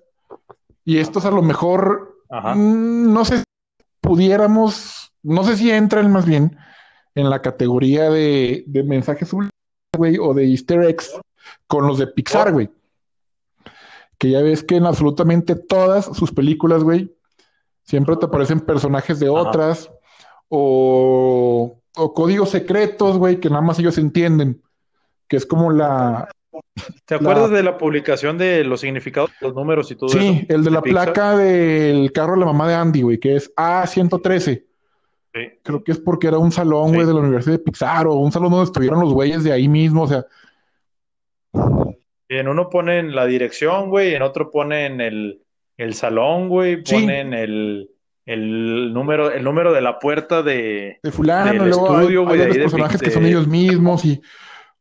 [0.84, 3.44] y estos a lo mejor ajá, Mm, No sé si
[4.00, 6.56] pudiéramos, no sé si entran más bien
[7.14, 9.32] en la categoría de, de mensajes
[9.96, 11.12] güey, o de easter eggs
[11.68, 12.70] con los de Pixar, güey.
[14.18, 17.14] Que ya ves que en absolutamente todas sus películas, güey,
[17.84, 19.90] siempre te aparecen personajes de otras
[20.48, 24.62] o, o códigos secretos, güey, que nada más ellos entienden.
[25.28, 26.28] Que es como la,
[27.04, 30.26] ¿Te acuerdas de la publicación de los significados, los números y todo sí, eso?
[30.26, 33.54] Sí, el de la placa del carro de la mamá de Andy, güey, que es
[33.54, 34.64] A113.
[35.34, 35.40] Sí.
[35.62, 37.06] Creo que es porque era un salón, güey, sí.
[37.06, 40.02] de la Universidad de Pixar o un salón donde estuvieron los güeyes de ahí mismo,
[40.02, 40.26] o sea.
[42.28, 45.42] Y en uno ponen la dirección, güey, en otro ponen el,
[45.76, 47.90] el salón, güey, ponen el,
[48.26, 52.46] el número, el número de la puerta de, de fulano, luego estudio, hay, hay de
[52.46, 54.20] los personajes de, que son ellos mismos y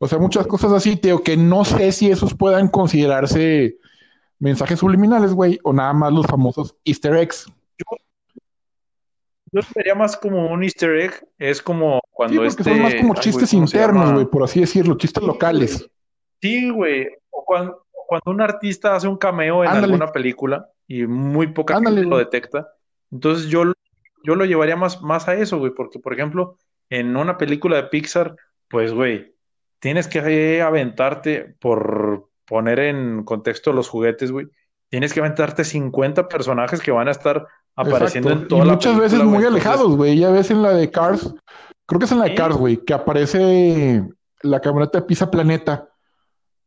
[0.03, 3.77] o sea, muchas cosas así, Teo, que no sé si esos puedan considerarse
[4.37, 7.45] mensajes subliminales, güey, o nada más los famosos easter eggs.
[7.77, 7.97] Yo,
[9.53, 12.63] yo vería más como un easter egg, es como cuando sí, porque este...
[12.63, 15.89] son más como chistes Ay, internos, güey, por así decirlo, chistes locales.
[16.41, 19.93] Sí, güey, o cuando, cuando, un artista hace un cameo en Ándale.
[19.93, 22.01] alguna película y muy poca Ándale.
[22.01, 22.73] gente lo detecta,
[23.13, 23.71] entonces yo,
[24.23, 26.57] yo lo llevaría más, más a eso, güey, porque, por ejemplo,
[26.89, 28.35] en una película de Pixar,
[28.67, 29.33] pues, güey,
[29.79, 34.47] tienes que aventarte por poner en contexto los juguetes, güey.
[34.89, 38.43] Tienes que aventarte 50 personajes que van a estar apareciendo Exacto.
[38.43, 39.47] en toda y la muchas película, veces muy güey.
[39.47, 40.17] alejados, güey.
[40.19, 41.33] Ya ves en la de Cars,
[41.85, 42.35] creo que es en la de Sí.
[42.37, 44.03] Cars, güey, que aparece
[44.41, 45.89] la camioneta de Pisa Planeta,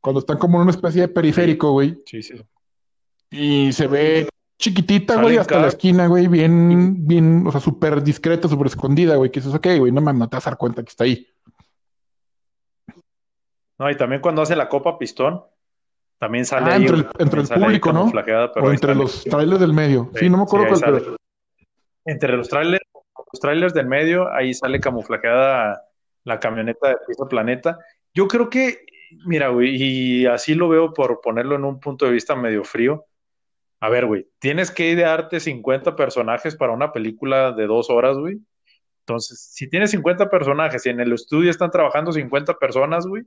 [0.01, 2.35] cuando están como en una especie de periférico, güey, Sí, sí.
[3.31, 4.29] y se ve
[4.59, 9.31] chiquitita, güey, hasta la esquina, güey, bien, bien, o sea, súper discreta, súper escondida, güey,
[9.31, 11.27] que dices, ok, güey, no mames, no te vas a dar cuenta que está ahí.
[13.79, 15.43] No, y también cuando hace la copa pistón,
[16.19, 18.11] también sale Ah, ahí, entre el- entre el público, ¿no?
[18.57, 20.11] o entre los trailers del medio.
[20.15, 21.17] Sí, Sí, no me acuerdo sí, cuál, ahí pero sale.
[22.07, 22.85] Entre los trailers,
[23.33, 25.83] los trailers del medio, ahí sale camuflajeada
[26.25, 27.79] la camioneta de Piso Planeta.
[28.15, 28.87] Yo creo que,
[29.27, 33.05] mira, güey, y así lo veo por ponerlo en un punto de vista medio frío.
[33.87, 38.39] A ver, güey, tienes que idearte 50 personajes para una película de dos horas, güey.
[39.03, 43.23] Entonces, si tienes 50 personajes y en el estudio están trabajando 50 personas, güey,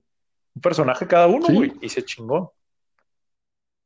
[0.54, 1.54] un personaje cada uno, Sí.
[1.56, 2.54] güey, y se chingó.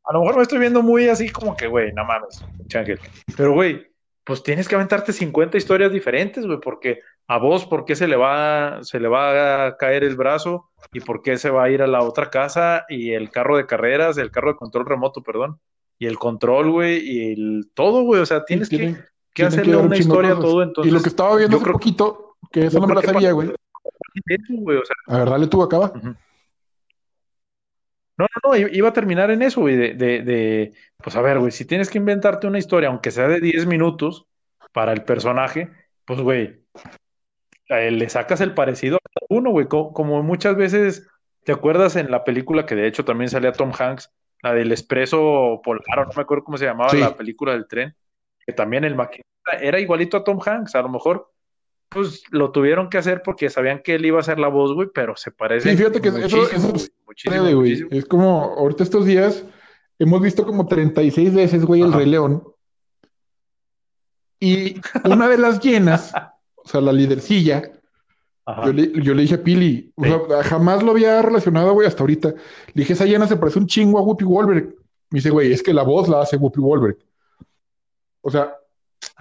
[0.04, 3.00] A lo mejor me estoy viendo muy así como que, güey, no mames, chángel.
[3.38, 3.86] Pero, güey,
[4.24, 8.16] pues tienes que aventarte 50 historias diferentes, güey, porque a vos, ¿por qué se le
[8.16, 10.72] va, se le va a caer el brazo?
[10.92, 12.86] ¿Y por qué se va a ir a la otra casa?
[12.90, 15.60] Y el carro de carreras, el carro de control remoto, perdón.
[16.04, 18.20] Y el control, güey, y el todo, güey.
[18.20, 18.96] O sea, tienes que, que
[19.34, 20.62] tienen hacerle una historia a todo.
[20.62, 23.02] Entonces, y lo que estaba viendo yo hace creo- poquito, que eso no me la
[23.02, 23.48] sabía, güey.
[23.50, 23.54] o
[24.86, 25.94] sea, A ver, dale tú, acaba.
[28.18, 31.40] No, no, no, iba a terminar en eso, güey, de, de, de, pues a ver,
[31.40, 34.28] güey, si tienes que inventarte una historia, aunque sea de 10 minutos,
[34.72, 35.72] para el personaje,
[36.06, 36.62] pues, güey,
[37.70, 41.08] eh, le sacas el parecido a cada uno, güey, co- como, muchas veces,
[41.44, 44.12] ¿te acuerdas en la película que de hecho también salía Tom Hanks,
[44.44, 47.00] la del Expreso Polar, o no me acuerdo cómo se llamaba Sí.
[47.00, 47.96] la película del tren,
[48.46, 51.32] que también el maquinista era igualito a Tom Hanks, a lo mejor,
[51.90, 54.90] pues lo tuvieron que hacer porque sabían que él iba a hacer la voz, güey,
[54.94, 57.56] pero se parece Sí, fíjate que eso- muchísimo, eso muchísimo, güey.
[57.56, 57.90] muchísimo.
[57.92, 59.46] Es como, ahorita estos días,
[60.00, 61.94] hemos visto como 36 veces, güey, el.
[61.94, 62.44] Rey León.
[64.40, 66.14] Y una de las llenas,
[66.56, 67.62] o sea, la lidercilla.
[68.66, 70.10] Yo le, yo le dije a Pili, o Sí.
[70.10, 72.30] sea, jamás lo había relacionado, güey, hasta ahorita.
[72.30, 72.36] Le
[72.74, 74.76] dije, esa llena se parece un chingo a Whoopi Goldberg.
[75.10, 76.98] Me dice, güey, es que la voz la hace Whoopi Goldberg.
[78.22, 78.54] O sea,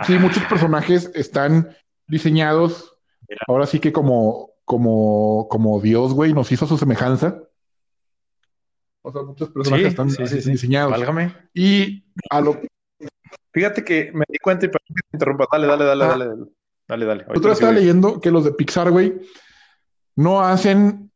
[0.07, 1.75] sí, muchos personajes están
[2.07, 2.97] diseñados,
[3.29, 3.41] Mira.
[3.49, 7.43] ahora sí que como, como, como Dios, güey, nos hizo a su semejanza.
[9.03, 10.51] O sea, muchos personajes Sí, están sí, así sí, sí.
[10.53, 10.93] diseñados.
[10.93, 11.35] Válgame.
[11.55, 12.61] Y a lo
[13.55, 15.47] Fíjate que me di cuenta y perdón que te interrumpa.
[15.53, 16.09] Dale, dale, dale, Ah.
[16.09, 16.43] dale, dale.
[16.93, 17.25] Dale, dale.
[17.35, 19.15] Otra estaba leyendo que los de Pixar, güey,
[20.15, 21.11] no hacen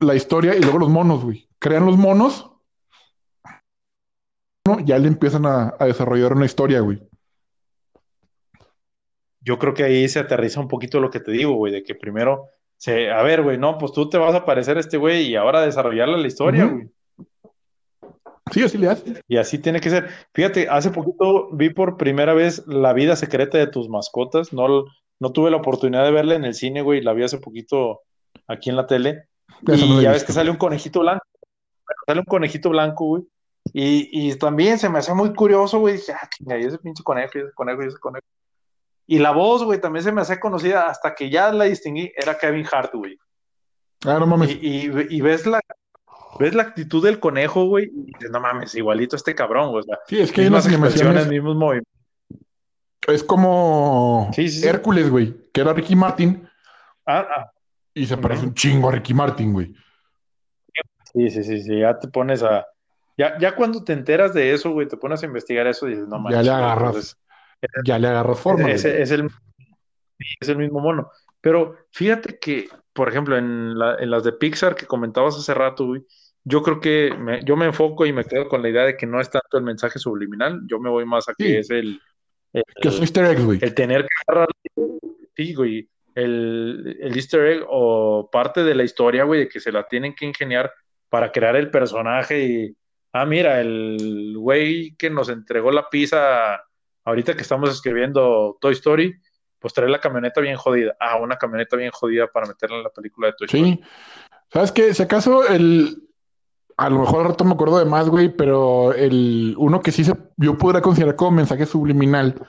[0.00, 1.46] la historia y luego los monos, güey.
[1.58, 2.50] Crean los monos,
[4.66, 4.80] ¿no?
[4.80, 7.06] ya le empiezan a, a desarrollar una historia, güey.
[9.40, 11.94] Yo creo que ahí se aterriza un poquito lo que te digo, güey, de que
[11.94, 12.46] primero
[12.78, 15.36] se, a ver, güey, no, pues tú te vas a parecer a este güey y
[15.36, 16.88] ahora desarrollarle la historia, güey.
[18.50, 19.20] Sí, así le hacen.
[19.28, 20.08] Y así tiene que ser.
[20.32, 24.54] Fíjate, hace poquito vi por primera vez La vida secreta de tus mascotas.
[24.54, 24.86] No,
[25.20, 27.00] no tuve la oportunidad de verla en el cine, güey.
[27.00, 28.02] La vi hace poquito
[28.46, 29.28] aquí en la tele.
[29.62, 31.24] La Y ya ves que sale un conejito blanco.
[32.06, 33.22] Sale un conejito blanco, güey.
[33.72, 35.96] Y, y también se me hace muy curioso, güey.
[35.96, 38.24] Dije, ah, chinga, y ese pinche conejo, y ese conejo, y ese conejo.
[39.06, 42.12] Y la voz, güey, también se me hace conocida hasta que ya la distinguí.
[42.16, 43.18] Era Kevin Hart, güey.
[44.06, 44.50] Ah, no mames.
[44.50, 45.60] Y, y- y ves la
[46.38, 49.80] ves la actitud del conejo, güey, y dices, no mames, igualito a este cabrón, güey.
[49.80, 51.26] O sea, Sí, es que hay unas animaciones.
[51.26, 51.92] mismos movimientos.
[53.08, 54.68] Es como Sí, sí, sí.
[54.68, 56.46] Hércules, güey, que era Ricky Martin.
[57.06, 57.52] Ah, ah,
[57.94, 59.74] Y se parece un chingo a Ricky Martin, güey.
[61.12, 62.66] Sí, sí, sí, sí, ya te pones a...
[63.16, 66.06] Ya, ya cuando te enteras de eso, güey, te pones a investigar eso y dices,
[66.06, 66.44] no manches.
[66.44, 67.18] Ya le agarras,
[67.84, 68.70] ya le agarras forma.
[68.70, 69.28] Es, es, el,
[70.40, 71.10] es el mismo mono.
[71.40, 75.86] Pero fíjate que, por ejemplo, en, la, en las de Pixar que comentabas hace rato,
[75.86, 76.06] güey,
[76.44, 79.06] yo creo que me, yo me enfoco y me quedo con la idea de que
[79.06, 82.00] no es tanto el mensaje subliminal, yo me voy más a que es el,
[82.52, 83.58] el, es Easter egg, güey.
[83.62, 84.48] El tener que agarrar,
[85.36, 89.72] sí, güey, el, el Easter egg o parte de la historia, güey, de que se
[89.72, 90.72] la tienen que ingeniar
[91.08, 92.76] para crear el personaje y,
[93.12, 96.62] ah, mira, el güey que nos entregó la pizza
[97.04, 99.14] ahorita que estamos escribiendo Toy Story,
[99.58, 100.96] pues trae la camioneta bien jodida.
[101.00, 103.72] Ah, una camioneta bien jodida para meterla en la película de Toy Story.
[103.72, 103.80] Sí.
[104.52, 104.94] ¿Sabes qué?
[104.94, 106.07] Si acaso el,
[106.78, 110.04] a lo mejor al rato me acuerdo de más, güey, pero el uno que sí
[110.04, 112.40] se, yo podría considerar como mensaje subliminal,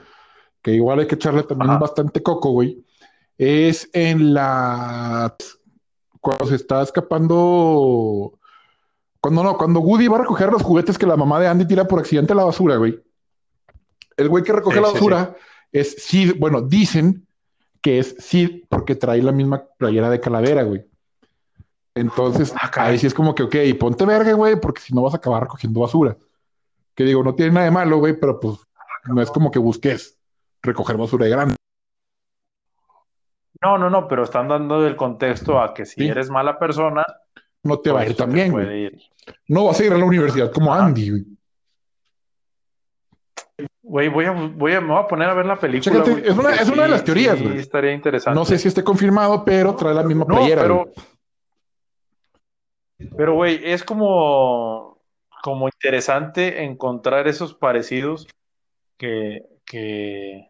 [0.62, 2.86] que igual hay que echarle también bastante coco, güey,
[3.36, 5.34] es en la
[6.20, 8.38] cuando se está escapando,
[9.20, 11.88] cuando no, cuando Woody va a recoger los juguetes que la mamá de Andy tira
[11.88, 13.02] por accidente a la basura, güey.
[14.16, 15.34] El güey que recoge la basura
[15.72, 17.26] es Sid, bueno, dicen
[17.82, 20.84] que es Sid porque trae la misma playera de calavera, güey.
[21.94, 25.14] Entonces, ah, ahí sí es como que, ok, ponte verga, güey, porque si no vas
[25.14, 26.16] a acabar recogiendo basura.
[26.94, 28.58] Que digo, no tiene nada de malo, güey, pero pues
[29.04, 30.18] no es como que busques
[30.62, 31.54] recoger basura de grande.
[33.62, 37.04] No, no, no, pero están dando el contexto a que si eres mala persona,
[37.62, 38.90] no te va a ir pues, tan bien, güey.
[39.48, 41.26] No vas a ir a la universidad como Andy, güey.
[43.82, 46.04] Güey, voy a, voy a, me voy a poner a ver la película.
[46.04, 47.54] es, una, es una de las teorías, güey.
[47.54, 48.38] Sí, estaría interesante.
[48.38, 50.66] No sé si esté confirmado, pero trae la misma playera.
[50.66, 50.92] No, pero,
[53.16, 55.00] pero, güey, es como,
[55.42, 58.26] como interesante encontrar esos parecidos
[58.98, 60.46] que, que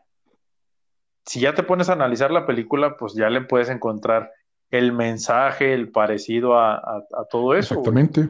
[1.24, 4.32] si ya te pones a analizar la película, pues ya le puedes encontrar
[4.70, 7.74] el mensaje, el parecido a, todo eso.
[7.74, 8.28] Exactamente.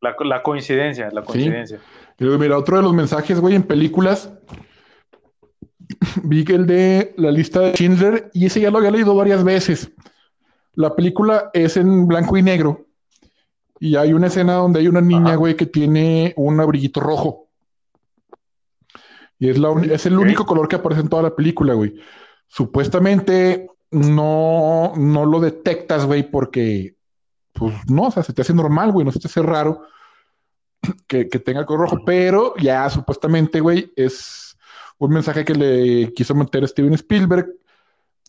[0.00, 1.80] La, la, coincidencia, la coincidencia.
[2.18, 4.32] mira, otro de los mensajes, güey, en películas,
[6.22, 9.42] vi que el de la lista de Schindler, y ese ya lo había leído varias
[9.42, 9.92] veces.
[10.78, 12.86] La película es en blanco y negro.
[13.80, 17.48] Y hay una escena donde hay una niña, güey, que tiene un abriguito rojo.
[19.40, 21.96] Y es, la es el único color que aparece en toda la película, güey.
[22.46, 26.94] Supuestamente no, no lo detectas, güey, porque,
[27.54, 29.82] pues no, o sea, se te hace normal, güey, no se te hace raro
[31.08, 34.56] que, que tenga color rojo, pero ya supuestamente, güey, es
[34.98, 37.48] un mensaje que le quiso meter Steven Spielberg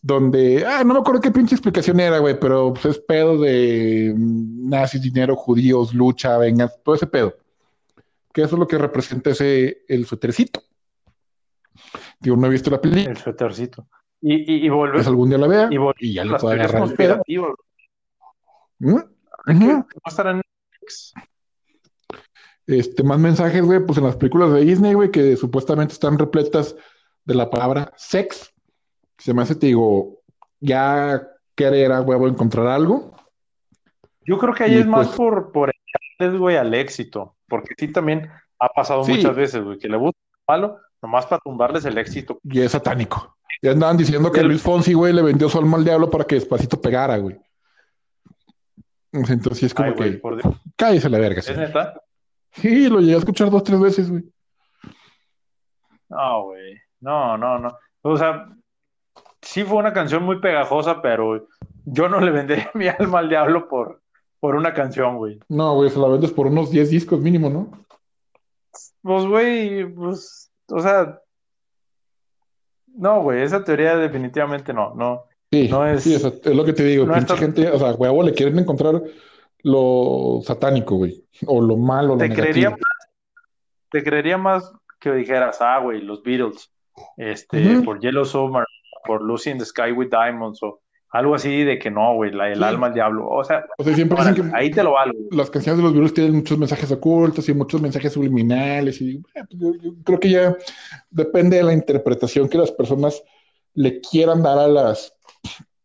[0.02, 4.14] donde, ah, no me acuerdo qué pinche explicación era, güey, pero pues, es pedo de
[4.16, 7.36] nazis, dinero, judíos, lucha, venga, todo ese pedo.
[8.32, 10.62] Que eso es lo que representa ese, el suétercito.
[12.20, 13.10] Digo, no he visto la película.
[13.10, 13.88] El suétercito.
[14.20, 14.96] Y, y, y volver.
[14.96, 17.22] Pues algún día la vea y, ya le puedo agarrar el pedo.
[18.78, 18.98] ¿Mm?
[19.46, 20.42] en
[22.66, 26.76] Este, más mensajes, güey, pues en las películas de Disney, güey, que supuestamente están repletas
[27.24, 28.54] de la palabra sex
[29.20, 30.20] se me hace, te digo,
[30.58, 31.22] ya
[31.54, 33.14] querer a huevo encontrar algo.
[34.22, 37.88] Yo creo que ahí es más pues por, por echarles, güey, al éxito, porque sí
[37.88, 40.18] también ha pasado muchas veces, güey, que le gusta
[40.48, 42.38] malo, nomás para tumbarles el éxito.
[42.44, 43.36] Y es satánico.
[43.62, 46.36] Ya andaban diciendo que Luis Fonsi, güey, le vendió su alma al diablo para que
[46.36, 47.36] despacito pegara, güey.
[49.12, 50.20] Entonces sí es como que.
[50.76, 51.40] Cállese la verga.
[51.40, 52.00] ¿Es neta?
[52.52, 54.24] Sí, lo llegué a escuchar dos, tres veces, güey.
[56.08, 56.78] No, güey.
[57.00, 57.76] No, no, no.
[58.02, 58.48] O sea,
[59.50, 61.48] sí fue una canción muy pegajosa, pero
[61.84, 64.00] yo no le vendería mi alma al diablo por,
[64.38, 65.40] por una canción, güey.
[65.48, 67.70] No, güey, se la vendes por unos 10 discos mínimo, ¿no?
[69.02, 71.20] Pues, güey, pues, o sea,
[72.86, 75.24] no, güey, esa teoría definitivamente no, no.
[75.50, 78.22] Sí, no es, sí, es, lo que te digo, no pinche gente, o sea, huevo,
[78.22, 79.02] le quieren encontrar
[79.62, 82.78] lo satánico, güey, o lo malo, lo te Creería más,
[83.90, 86.70] te creería más que dijeras, ah, güey, los Beatles,
[87.16, 88.64] este, por Yellow Summer,
[89.04, 90.80] por Lucy in the Sky with Diamonds o
[91.10, 93.28] algo así de que no, güey, el alma al diablo.
[93.28, 95.18] O sea, siempre dicen que ahí te lo valgo.
[95.32, 99.00] Las canciones de los Beatles tienen muchos mensajes ocultos y muchos mensajes subliminales.
[99.00, 99.72] Y pues, yo,
[100.04, 100.56] creo que ya
[101.10, 103.22] depende de la interpretación que las personas
[103.74, 105.12] le quieran dar a las,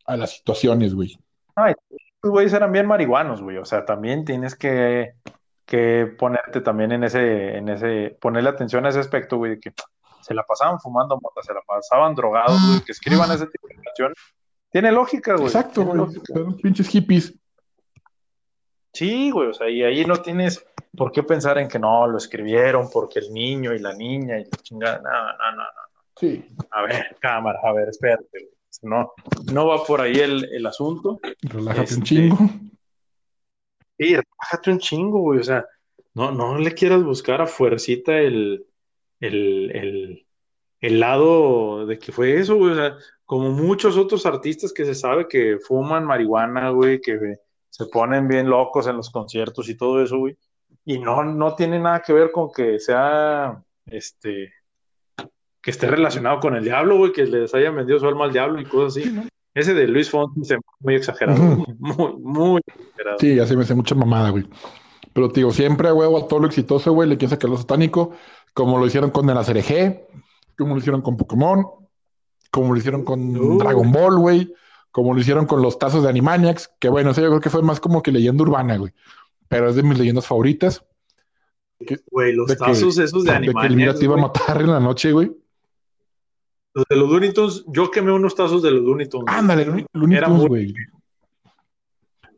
[0.05, 1.18] a las situaciones, güey.
[1.55, 1.74] Ay,
[2.22, 3.57] los güeyes eran bien marihuanos, güey.
[3.57, 5.13] O sea, también tienes que,
[5.66, 9.74] que ponerte también en ese, en ese, ponerle atención a ese aspecto, güey, de que
[10.26, 13.76] se la pasaban fumando mota, se la pasaban drogados, güey, que escriban ese tipo de
[13.76, 14.17] canciones.
[14.71, 15.45] Tiene lógica, güey.
[15.45, 16.19] Exacto, güey.
[16.34, 17.36] Son pinches hippies.
[18.91, 20.65] Sí, güey, o sea, y ahí no tienes
[20.97, 24.45] por qué pensar en que no, lo escribieron porque el niño y la niña y
[24.45, 26.09] la chingada, no, no, no, no.
[26.17, 26.43] Sí.
[26.71, 28.49] A ver, cámara, a ver, espérate, güey.
[28.82, 29.13] No,
[29.53, 31.19] no va por ahí el, el asunto.
[31.43, 32.38] Relájate un Este, chingo.
[33.97, 35.39] Sí, relájate un chingo, güey.
[35.39, 35.65] O sea,
[36.15, 38.65] no, no le quieras buscar a fuercita el,
[39.20, 40.28] el, el,
[40.82, 42.72] el lado de que fue eso, güey.
[42.72, 47.38] O sea, como muchos otros artistas que se sabe que fuman marihuana, güey, que
[47.70, 50.38] se ponen bien locos en los conciertos y todo eso, güey.
[50.86, 54.53] Y no, no tiene nada que ver con que sea, este,
[55.61, 58.61] que esté relacionado con el diablo, güey, que les hayan vendido su alma al diablo
[58.61, 59.24] y cosas así, ¿no?
[59.55, 61.66] Ese de Luis Fonsi se muy exagerado, güey.
[61.80, 63.18] muy, muy exagerado.
[63.20, 64.45] Sí, ya se me hace mucha mamada, güey.
[65.13, 68.11] Pero digo, siempre huevo a todo lo exitoso, güey, le quieren sacar lo satánico,
[68.56, 70.01] como lo hicieron con el ACRG,
[70.58, 71.64] como lo hicieron con Pokémon,
[72.49, 73.58] como lo hicieron con Uh.
[73.60, 74.51] Dragon Ball, güey,
[74.91, 77.62] como lo hicieron con los tazos de Animaniacs, que bueno, eso yo creo que fue
[77.62, 78.91] más como que leyenda urbana, güey.
[79.49, 80.84] Pero es de mis leyendas favoritas.
[82.10, 84.62] Güey, los De que- tazos esos de de que Elvira Animaniacs, te iba a matar
[84.62, 85.32] en la noche, güey.
[86.74, 89.28] Los de los Looney Tunes, yo quemé unos tazos de los Looney Tunes.
[89.28, 89.86] Ándale, Looney
[90.22, 90.74] Tunes, güey.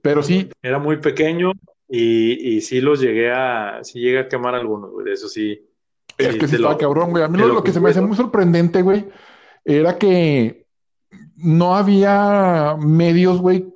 [0.02, 1.52] Pero sí, Era muy pequeño
[1.88, 5.12] y, y sí los llegué a, sí llegué a quemar algunos, güey.
[5.14, 5.67] Eso sí.
[6.18, 7.24] Es sí, que sí te lo- estaba cabrón, güey.
[7.24, 9.08] A mí lo, que se me hacía muy sorprendente, güey,
[9.64, 10.66] era que
[11.36, 13.74] no había medios, güey,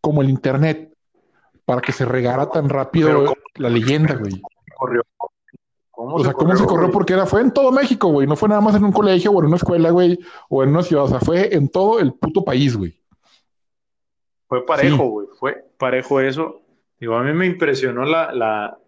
[0.00, 0.92] como el internet
[1.64, 4.40] para que se regara tan rápido la leyenda, güey.
[4.76, 5.02] corrió.
[5.90, 6.86] ¿Cómo O sea, ¿cómo se corrió?
[6.86, 6.92] güey?
[6.92, 8.26] Porque era, fue en todo México, güey.
[8.26, 10.18] No fue nada más en un colegio o en una escuela, güey,
[10.48, 11.04] o en una ciudad.
[11.04, 12.98] O sea, fue en todo el puto país, güey.
[14.48, 15.08] Fue parejo, Sí.
[15.10, 15.26] güey.
[15.38, 16.62] Fue parejo eso.
[16.98, 18.78] Digo, a mí me impresionó la, la,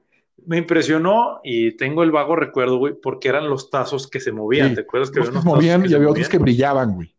[0.46, 4.70] me impresionó y tengo el vago recuerdo, güey, porque eran los tazos que se movían.
[4.70, 4.74] Sí.
[4.76, 6.30] ¿Te acuerdas que había unos tazos movían que y había otros movían?
[6.30, 7.14] que brillaban, güey.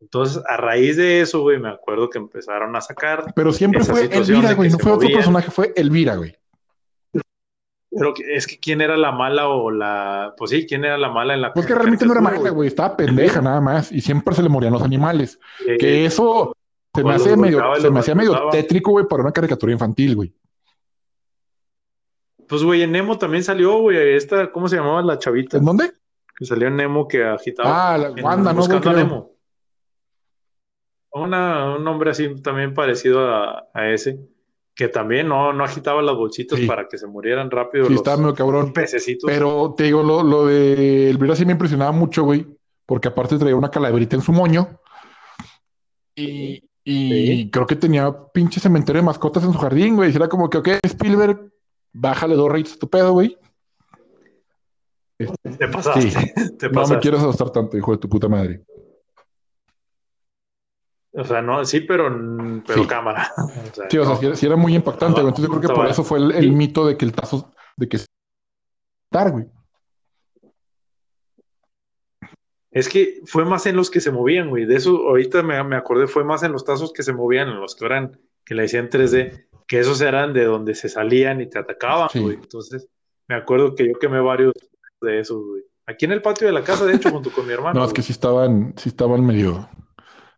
[0.00, 3.32] Entonces, a raíz de eso, güey, me acuerdo que empezaron a sacar.
[3.34, 4.70] Pero siempre fue Elvira, güey.
[4.70, 6.36] No fue otro personaje, fue Elvira, güey.
[7.96, 10.34] Pero es que quién era la mala o la.
[10.36, 11.52] Pues sí, quién era la mala en la.
[11.52, 12.66] Pues que realmente no era mala, güey.
[12.68, 13.92] Estaba pendeja nada más.
[13.92, 15.38] Y siempre se le morían los animales.
[15.66, 16.54] Eh, Que eso
[16.92, 20.34] se me hace medio, se me hacía medio tétrico, güey, para una caricatura infantil, güey.
[22.48, 25.56] Pues, güey, en Nemo también salió, güey, esta, ¿cómo se llamaba la chavita?
[25.58, 25.92] ¿En dónde?
[26.36, 27.94] Que salió en Nemo que agitaba.
[27.94, 28.60] Ah, la en Wanda, ¿no?
[28.60, 28.68] güey?
[28.72, 28.92] Buscando a.
[29.02, 29.30] Nemo.
[31.12, 34.18] Una- un nombre así también parecido a, a ese,
[34.74, 36.66] que también no, no agitaba las bolsitas Sí.
[36.66, 38.72] para que se murieran rápido Sí, los medio cabrón.
[38.72, 39.30] pececitos.
[39.30, 42.46] Pero te digo, lo, lo de Elvira sí me impresionaba mucho, güey.
[42.86, 44.80] Porque aparte traía una calaverita en su moño.
[46.16, 47.08] Y, y
[47.44, 47.50] Sí.
[47.50, 50.12] creo que tenía pinche cementerio de mascotas en su jardín, güey.
[50.12, 51.50] Y era como que, ok, Spielberg,
[51.94, 53.38] bájale dos rayitos a tu pedo, güey.
[55.58, 58.62] Te pasaste, te No me quieres asustar tanto, hijo de tu puta madre.
[61.12, 62.10] O sea, no, sí, pero,
[62.66, 62.88] pero Sí.
[62.88, 63.32] cámara.
[63.70, 64.36] O sea, Sí, o sea, no.
[64.36, 65.28] sí era, muy impactante, güey.
[65.28, 66.50] Entonces yo creo que por eso fue el, el Sí.
[66.50, 67.98] mito de que el tazo, de que
[69.30, 69.46] güey.
[72.72, 74.64] Es que fue más en los que se movían, güey.
[74.64, 77.60] De eso ahorita me, me acordé, fue más en los tazos que se movían, en
[77.60, 81.48] los que eran, que le decían 3D, que esos eran de donde se salían y
[81.50, 82.20] te atacaban, Sí.
[82.20, 82.36] güey.
[82.36, 82.86] Entonces,
[83.26, 84.52] me acuerdo que yo quemé varios
[85.00, 85.62] de esos, güey.
[85.86, 87.80] Aquí en el patio de la casa, de hecho, junto con mi hermano.
[87.80, 89.68] No, es que sí estaban, sí estaban medio,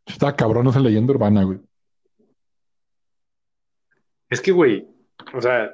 [0.06, 1.58] sí estaba cabrones en leyenda urbana, güey.
[4.30, 4.88] Es que, güey,
[5.34, 5.70] o sea,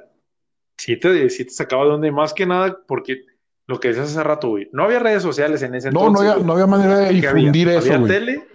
[0.77, 3.21] sí te, sí te sacaba de donde, más que nada, porque
[3.67, 6.13] lo que decías hace rato, güey, no había redes sociales en ese No, entonces.
[6.13, 6.45] no había, güey.
[6.45, 7.33] no había manera de ¿Qué había?
[7.43, 8.11] difundir eso, Había güey.
[8.11, 8.47] tele,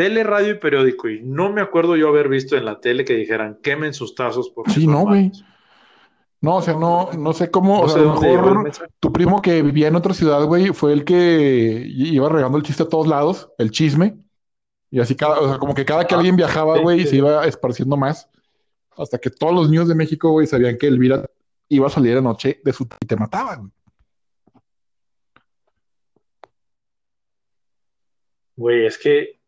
[0.00, 1.10] tele, radio y periódico.
[1.10, 4.48] Y no me acuerdo yo haber visto en la tele que dijeran quemen sus tazos
[4.48, 5.24] porque Sí, no, güey.
[5.24, 5.44] malos".
[6.40, 9.42] No, o sea, no, no sé cómo, No o sea, a lo mejor tu primo
[9.42, 13.06] que vivía en otra ciudad, güey, fue el que iba regando el chiste a todos
[13.06, 14.16] lados, el chisme.
[14.90, 17.16] Y así cada, o sea, como que cada que Ah, alguien viajaba, sí, güey, se
[17.16, 18.30] iba esparciendo más.
[18.96, 21.26] Hasta que todos los niños de México, güey, sabían que Elvira
[21.68, 23.70] iba a salir anoche de su y te mataba, güey.
[28.56, 29.40] Güey, es que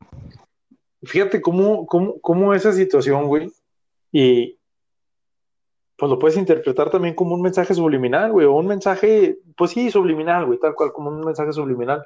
[1.02, 3.50] fíjate cómo, cómo, cómo esa situación, güey,
[4.10, 4.58] y
[5.96, 9.90] pues lo puedes interpretar también como un mensaje subliminal, güey, o un mensaje, pues sí,
[9.90, 12.04] subliminal, güey, tal cual como un mensaje subliminal.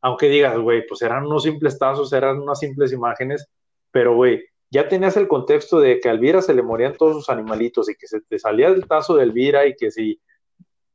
[0.00, 3.48] Aunque digas, güey, pues eran unos simples tazos, eran unas simples imágenes,
[3.90, 7.30] pero, güey, ya tenías el contexto de que a Elvira se le morían todos sus
[7.30, 10.20] animalitos y que se te salía el tazo de Elvira y que si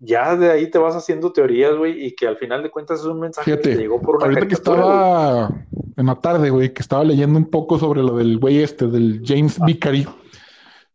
[0.06, 3.06] ya de ahí te vas haciendo teorías, güey, y que al final de cuentas es
[3.06, 5.50] un mensaje que Fíjate, te llegó por una Ahorita que estaba
[5.96, 9.22] en la tarde, güey, que estaba leyendo un poco sobre lo del güey este, del
[9.24, 9.66] James Ah.
[9.66, 10.08] Vickery,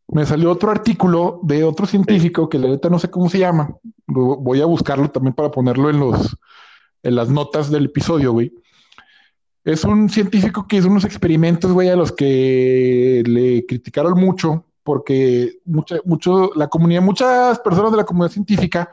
[0.09, 3.75] me salió otro artículo de otro científico que la neta no sé cómo se llama.
[4.07, 6.37] Voy a buscarlo también para ponerlo en los
[7.03, 8.53] en las notas del episodio, güey.
[9.65, 15.59] Es un científico que hizo unos experimentos, güey, a los que le criticaron mucho porque
[15.67, 18.91] mucha, mucho, la comunidad, muchas personas de la comunidad científica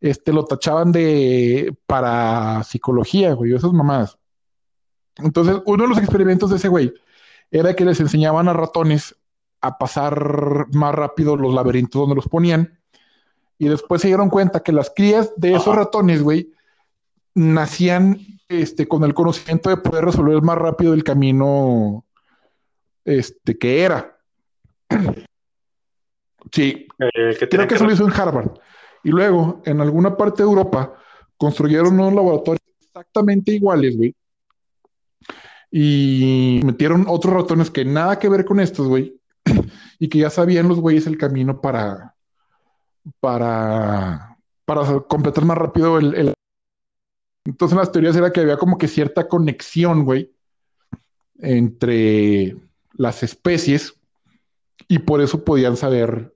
[0.00, 4.16] este, lo tachaban de para psicología, güey, esas mamadas.
[5.16, 6.94] Entonces, uno de los experimentos de ese güey
[7.50, 9.16] era que les enseñaban a ratones
[9.60, 12.78] a pasar más rápido los laberintos donde los ponían.
[13.58, 16.52] Y después se dieron cuenta que las crías de esos ratones, güey,
[17.34, 22.04] nacían este, con el conocimiento de poder resolver más rápido el camino
[23.04, 24.12] este, que era.
[26.52, 26.86] Sí,
[27.50, 28.50] creo que eso lo hizo en Harvard.
[29.04, 30.94] Y luego, en alguna parte de Europa,
[31.36, 34.14] construyeron unos laboratorios exactamente iguales, güey.
[35.70, 39.18] Y metieron otros ratones que nada que ver con estos, güey.
[39.98, 42.14] y que ya sabían los güeyes el camino para,
[43.20, 46.34] para, para completar más rápido el, el...
[47.44, 50.32] Entonces las teorías era que había como que cierta conexión, güey,
[51.38, 52.56] entre
[52.92, 54.01] las especies
[54.92, 56.34] y por eso podían saber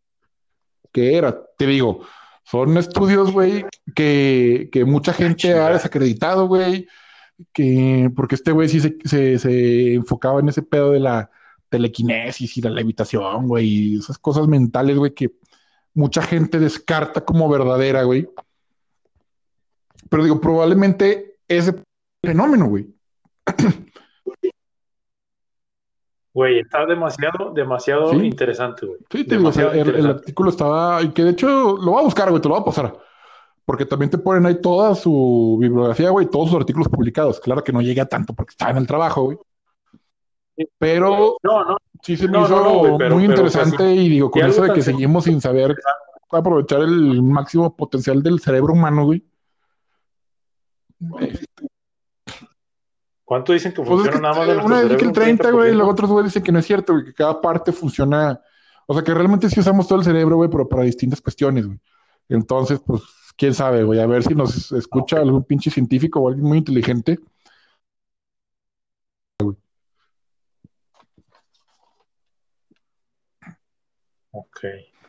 [0.90, 1.44] qué era.
[1.58, 2.00] Te digo,
[2.42, 6.88] son estudios, güey, que, que, mucha gente ha desacreditado, güey,
[7.52, 11.30] que porque este güey sí se, se, se, enfocaba en ese pedo de la
[11.68, 15.32] telequinesis y la levitación, güey, y esas cosas mentales, güey, que
[15.92, 18.26] mucha gente descarta como verdadera, güey.
[20.08, 21.74] Pero digo, probablemente ese
[22.24, 22.86] fenómeno, güey.
[26.36, 28.98] Güey, está demasiado, demasiado interesante, güey.
[29.10, 32.42] Sí, te digo, el, artículo estaba, y que de hecho lo voy a buscar, güey,
[32.42, 32.94] te lo voy a pasar.
[33.64, 37.40] Porque también te ponen ahí toda su bibliografía, güey, todos sus artículos publicados.
[37.40, 39.38] Claro que no llega tanto porque está en el trabajo, güey.
[40.76, 44.82] Pero no, no, sí se me hizo muy interesante y digo, con eso de que
[44.82, 45.74] seguimos sin saber
[46.30, 49.24] aprovechar el máximo potencial del cerebro humano, güey.
[53.26, 54.64] ¿Cuánto dicen que funciona pues nada más?
[54.64, 56.92] Una dice que el 30, güey, y los otros, güey, dicen que no es cierto,
[56.92, 58.40] güey, que cada parte funciona.
[58.86, 61.80] O sea, que realmente sí usamos todo el cerebro, güey, pero para distintas cuestiones, güey.
[62.28, 63.02] Entonces, pues,
[63.36, 67.18] quién sabe, güey, a ver si nos escucha algún pinche científico o alguien muy inteligente.
[74.30, 74.60] Ok,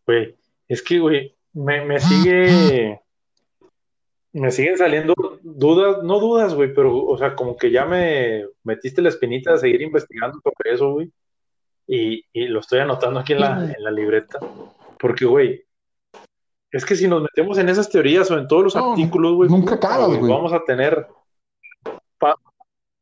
[0.08, 0.36] güey,
[0.68, 3.00] es que, güey, me, me sigue
[4.34, 9.02] me siguen saliendo dudas, no dudas, güey, pero, o sea, como que ya me metiste
[9.02, 11.12] la espinita de seguir investigando sobre eso, güey.
[11.88, 14.40] Y, lo estoy anotando aquí en la, en la libreta.
[15.00, 15.66] Porque, güey,
[16.72, 19.76] es que si nos metemos en esas teorías o en todos los artículos, güey, nunca
[19.76, 20.32] acabas, güey.
[20.32, 21.08] Vamos a tener.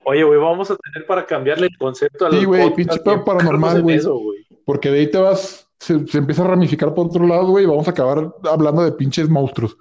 [0.08, 4.00] Oye, güey, vamos a tener para cambiarle el concepto a Sí, güey, pinche paranormal, güey.
[4.64, 7.68] Porque de ahí te vas, se, se, empieza a ramificar por otro lado, güey, y
[7.68, 9.76] vamos a acabar hablando de pinches monstruos.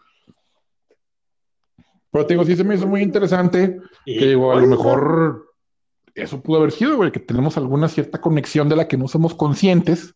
[2.15, 5.53] Pero te digo, sí se me hizo muy interesante que digo, a lo mejor
[6.15, 9.35] eso pudo haber sido, güey, que tenemos alguna cierta conexión de la que no somos
[9.35, 10.15] conscientes.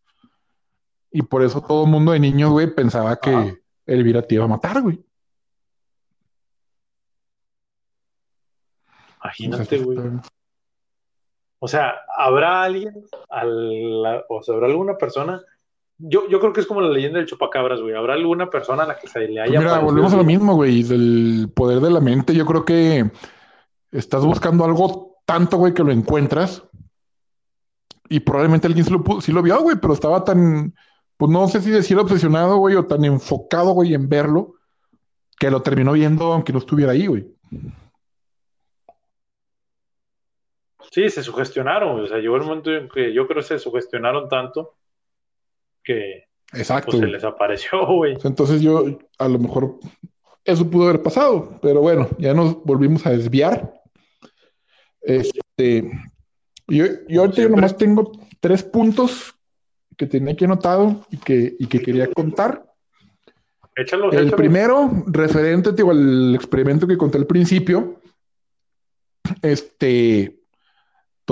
[1.10, 4.46] Y por eso todo el mundo de niños, güey, pensaba que Elvira te iba a
[4.46, 5.04] matar, güey.
[9.24, 9.98] Imagínate, güey.
[11.58, 12.94] O sea, ¿habrá alguien,
[14.28, 15.42] o sea, habrá alguna persona
[15.98, 17.94] yo, yo creo que es como la leyenda del chupacabras, güey.
[17.94, 19.58] ¿Habrá alguna persona a la que se le haya...
[19.58, 20.84] Mira, volvemos a lo mismo, güey.
[20.84, 22.34] Del poder de la mente.
[22.34, 23.10] Yo creo que
[23.90, 26.62] estás buscando algo tanto, güey, que lo encuentras.
[28.08, 30.74] Y probablemente alguien sí lo, sí lo vio, güey, pero estaba tan,
[31.16, 34.54] pues no sé si decir obsesionado, güey, o tan enfocado, güey, en verlo,
[35.38, 37.26] que lo terminó viendo aunque no estuviera ahí, güey.
[40.90, 44.28] Sí, se sugestionaron, o sea, llegó el momento en que yo creo que se sugestionaron
[44.30, 44.77] tanto
[45.88, 46.92] que Exacto.
[46.92, 48.16] Pues, se les apareció, güey.
[48.24, 49.78] Entonces yo, a lo mejor,
[50.44, 53.74] eso pudo haber pasado, pero bueno, ya nos volvimos a desviar.
[55.00, 55.90] Este,
[56.66, 59.34] yo, yo ahorita yo nomás tengo tres puntos
[59.96, 62.64] que tenía aquí anotado y que, y que quería contar.
[63.74, 68.00] Échalo, el primero, referente al experimento que conté al principio,
[69.42, 70.37] este,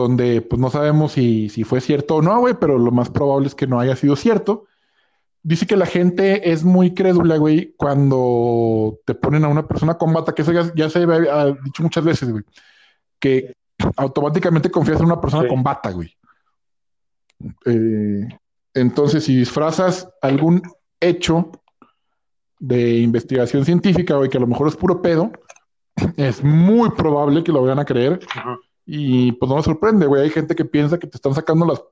[0.03, 3.55] donde pues no sabemos si, fue cierto o no, güey, pero lo más probable es
[3.55, 4.66] que no haya sido cierto.
[5.42, 10.12] Dice que la gente es muy crédula, güey, cuando te ponen a una persona con
[10.12, 12.44] bata, que eso ya, se ha dicho muchas veces, güey,
[13.18, 13.55] que
[13.97, 16.12] automáticamente confías en una persona con bata, güey.
[17.64, 18.28] Eh,
[18.74, 20.62] entonces, si disfrazas algún
[21.01, 21.53] hecho
[22.59, 25.30] de investigación científica, güey, que a lo mejor es puro pedo,
[26.16, 28.20] es muy probable que lo vayan a creer.
[28.87, 30.22] Y pues no me sorprende, güey.
[30.22, 31.82] Hay gente que piensa que te están sacando las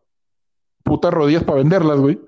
[0.84, 2.20] putas rodillas para venderlas, güey.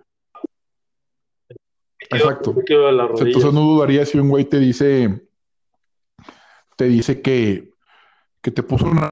[2.11, 2.55] Exacto.
[2.69, 5.29] Entonces no dudaría si un güey te dice,
[6.77, 7.71] te dice que,
[8.43, 9.11] que te puso una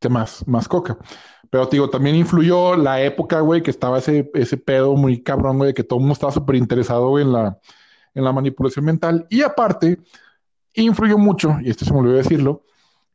[0.00, 0.96] que más, más coca.
[1.50, 5.58] Pero te digo, también influyó la época, güey, que estaba ese, ese pedo muy cabrón,
[5.58, 7.58] güey, de que todo el mundo estaba súper interesado en la,
[8.14, 9.26] en la manipulación mental.
[9.30, 9.98] Y aparte,
[10.82, 12.64] influyó mucho, y esto se me olvidó decirlo,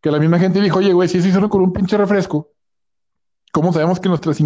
[0.01, 2.51] que la misma gente dijo, oye, güey, si se hicieron con un pinche refresco,
[3.51, 4.39] ¿cómo sabemos que nuestras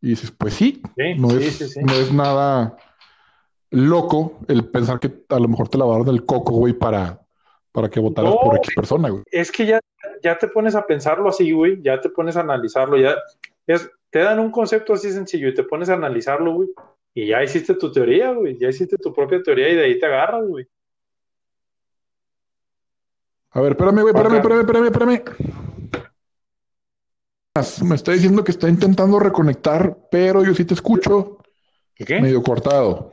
[0.00, 0.82] Y dices, pues sí,
[1.16, 2.76] no, es, no es nada
[3.70, 7.20] loco el pensar que a lo mejor te lavaron el coco, güey, para,
[7.72, 9.22] para que votaras por X persona, güey.
[9.30, 9.80] Es que ya,
[10.22, 13.16] ya te pones a pensarlo así, güey, ya te pones a analizarlo, ya
[13.66, 16.68] es, te dan un concepto así sencillo y te pones a analizarlo, güey,
[17.14, 20.06] y ya hiciste tu teoría, güey, ya hiciste tu propia teoría y de ahí te
[20.06, 20.68] agarras, güey.
[23.50, 25.22] A ver, espérame, güey, espérame, espérame, espérame, espérame.
[27.88, 31.38] Me está diciendo que está intentando reconectar, pero yo sí te escucho
[31.96, 32.20] ¿Qué?
[32.20, 33.10] medio cortado.